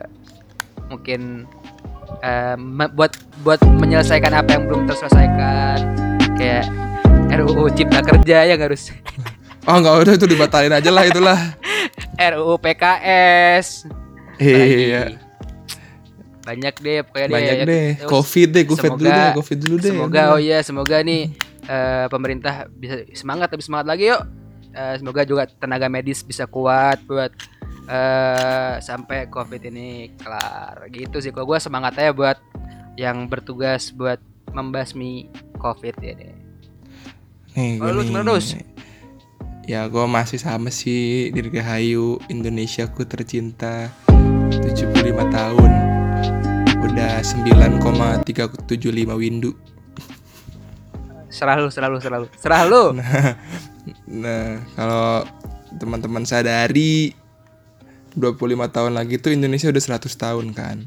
[0.87, 1.45] mungkin
[2.57, 5.79] me- buat buat menyelesaikan apa yang belum terselesaikan
[6.35, 6.65] kayak
[7.35, 8.89] RUU Cipta Kerja yang harus
[9.65, 11.39] Oh nggak udah itu dibatalin aja lah itulah.
[12.33, 13.85] RUU PKS
[14.37, 15.21] Iya.
[16.41, 17.65] banyak deh pokoknya Banyak ya.
[17.65, 17.89] deh.
[17.97, 19.91] Terus Covid deh, covid dulu semoga- deh, covid dulu deh.
[19.91, 21.33] semoga oh iya semoga nih
[21.67, 24.23] eh, pemerintah bisa semangat lebih semangat lagi yuk.
[24.75, 27.31] Eh, semoga juga tenaga medis bisa kuat buat
[27.85, 30.89] eh sampai covid ini kelar.
[30.89, 32.39] Gitu sih kalau gue semangat aja buat
[32.97, 34.19] yang bertugas buat
[34.55, 36.35] membasmi covid ya deh
[37.55, 38.11] Nih, gua lu nih.
[38.11, 38.59] gimana, Dus?
[39.65, 43.89] Ya gue masih sama sih Dirgahayu Indonesiaku tercinta
[44.51, 44.91] 75
[45.33, 45.71] tahun.
[46.85, 49.57] Udah 9,375 windu
[51.35, 52.29] serah lu serah lu serah lu.
[52.39, 52.85] Serah lu.
[54.09, 55.29] Nah kalau
[55.77, 57.13] teman-teman sadari
[58.17, 58.41] 25
[58.73, 60.87] tahun lagi tuh Indonesia udah 100 tahun kan.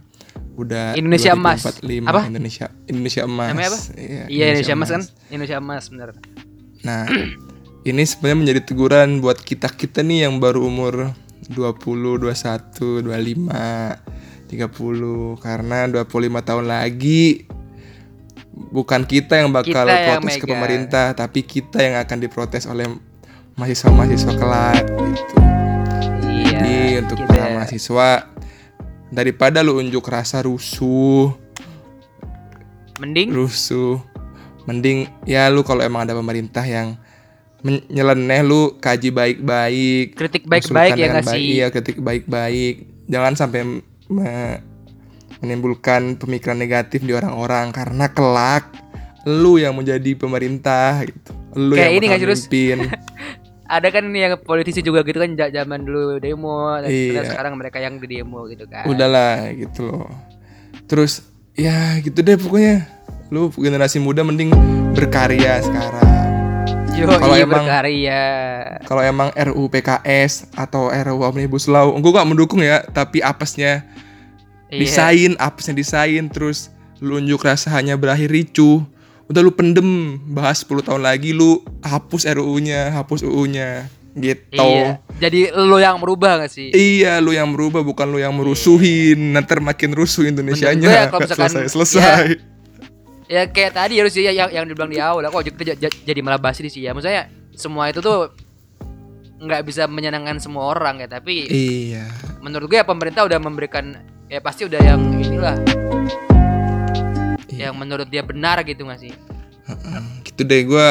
[0.58, 1.62] Udah Indonesia emas.
[1.62, 2.22] 2045, Apa?
[2.26, 3.50] Indonesia Indonesia emas.
[3.54, 3.80] Namanya apa?
[3.94, 5.04] Iya, iya Indonesia emas kan?
[5.30, 6.10] Indonesia emas bener.
[6.82, 7.04] Nah,
[7.90, 11.14] ini sebenarnya menjadi teguran buat kita-kita nih yang baru umur
[11.52, 17.46] 20, 21, 25, 30 karena 25 tahun lagi
[18.70, 20.52] bukan kita yang bakal Kita yang protes ke megang.
[20.54, 22.86] pemerintah, tapi kita yang akan diprotes oleh
[23.54, 25.36] mahasiswa-mahasiswa kelak gitu.
[26.28, 28.10] iya Jadi untuk kita- para mahasiswa
[29.08, 31.32] daripada lu unjuk rasa rusuh,
[32.98, 34.02] mending rusuh
[34.66, 36.98] mending ya lu kalau emang ada pemerintah yang
[37.64, 44.60] nyeleneh lu kaji baik-baik kritik baik-baik ya baik, sih iya kritik baik-baik jangan sampai me-
[45.40, 48.70] menimbulkan pemikiran negatif di orang-orang karena kelak
[49.24, 51.32] lu yang menjadi pemerintah gitu.
[51.54, 52.78] Lu Kayak yang ini mimpin
[53.68, 57.28] ada kan yang politisi juga gitu kan zaman dulu demo dan Iya.
[57.28, 58.88] sekarang mereka yang di demo gitu kan.
[58.88, 60.08] Udahlah gitu loh.
[60.88, 61.20] Terus
[61.54, 62.88] ya gitu deh pokoknya.
[63.28, 64.56] Lu generasi muda mending
[64.96, 66.08] berkarya sekarang.
[66.96, 68.24] Yo, Kalau iya emang- berkarya.
[68.88, 73.86] kalau emang RUU PKS atau RUU Omnibus Law, gue gak mendukung ya, tapi apesnya
[74.68, 74.80] Iya.
[74.84, 78.84] desain, apesnya desain, terus lu unjuk rasa hanya berakhir ricuh.
[79.28, 84.60] Udah lu pendem, bahas 10 tahun lagi lu hapus RUU-nya, hapus UU-nya, gitu.
[84.60, 85.04] Iya.
[85.20, 86.72] Jadi lo yang merubah gak sih?
[86.72, 89.36] Iya, lu yang merubah bukan lu yang merusuhin.
[89.36, 90.80] Nanti makin rusuh Indonesianya.
[90.80, 92.26] Menurut gue ya, misalkan- selesai, selesai.
[93.28, 96.64] Ya kayak tadi harus ya yang yang dibilang di awal kok kita jadi malah bahas
[96.64, 96.96] ini sih ya.
[96.96, 97.28] Maksudnya
[97.60, 98.32] semua itu tuh
[99.38, 102.10] nggak bisa menyenangkan semua orang ya, tapi Iya.
[102.40, 103.94] menurut gue ya pemerintah udah memberikan
[104.26, 105.56] ya pasti udah yang inilah
[107.48, 107.70] Iya.
[107.70, 109.14] yang menurut dia benar gitu gak sih?
[109.64, 110.88] Heeh, gitu deh gue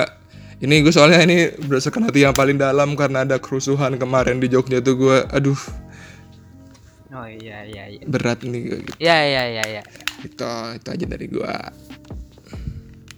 [0.58, 4.78] ini gue soalnya ini berdasarkan hati yang paling dalam karena ada kerusuhan kemarin di Jogja
[4.78, 5.58] tuh gue aduh
[7.08, 8.02] Oh iya iya iya.
[8.04, 8.96] berat nih gua gitu.
[8.98, 9.82] Ya ya ya ya.
[10.20, 10.44] itu
[10.76, 11.54] itu aja dari gue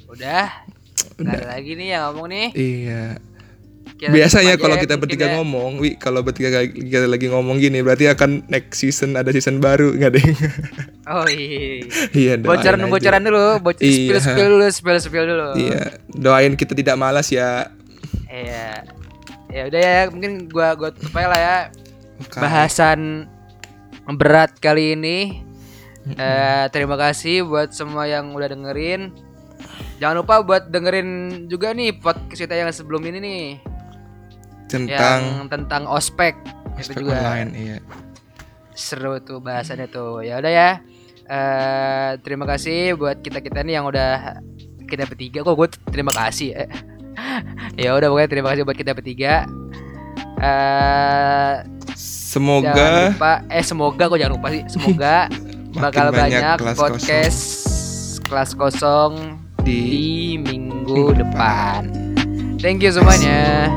[0.09, 0.47] Udah.
[1.15, 2.47] Nggak ada lagi nih yang ngomong nih.
[2.55, 3.05] iya
[3.99, 5.35] Kita biasanya kalau kita bertiga ya.
[5.43, 9.91] ngomong wi kalau bertiga kita lagi ngomong gini berarti akan next season ada season baru
[9.91, 10.27] nggak deh
[11.11, 11.83] Oh iya.
[12.15, 12.87] iya doain bocoran aja.
[12.87, 13.97] bocoran dulu, bocor Iya.
[13.99, 15.49] spill spill dulu, spill spill dulu.
[15.59, 17.75] iya doain kita tidak malas ya
[18.31, 18.87] Iya.
[19.49, 21.59] Ya udah ya, mungkin gua gua tutup aja lah ya
[22.21, 22.39] Oke.
[22.39, 23.25] bahasan
[24.07, 25.43] berat kali ini.
[26.09, 29.13] Eh terima kasih buat semua yang udah dengerin.
[29.99, 31.09] Jangan lupa buat dengerin
[31.47, 33.43] juga nih podcast kita yang sebelum ini nih,
[34.69, 36.37] tentang yang tentang ospek.
[36.79, 37.79] Itu aspek juga online iya
[38.79, 40.23] seru tuh bahasannya tuh.
[40.23, 40.71] Ya udah ya.
[41.29, 44.39] Eh terima kasih buat kita kita nih yang udah
[44.87, 45.43] kita bertiga.
[45.43, 46.55] Kok gue terima kasih.
[46.55, 46.67] ya.
[47.83, 49.45] ya udah pokoknya terima kasih buat kita bertiga.
[50.39, 54.63] Eh jangan semoga lupa eh semoga kok jangan lupa sih.
[54.71, 55.17] Semoga
[55.83, 57.41] bakal banyak, kelas podcast
[58.25, 61.91] kelas kosong di di minggu depan.
[62.63, 63.69] Thank you semuanya.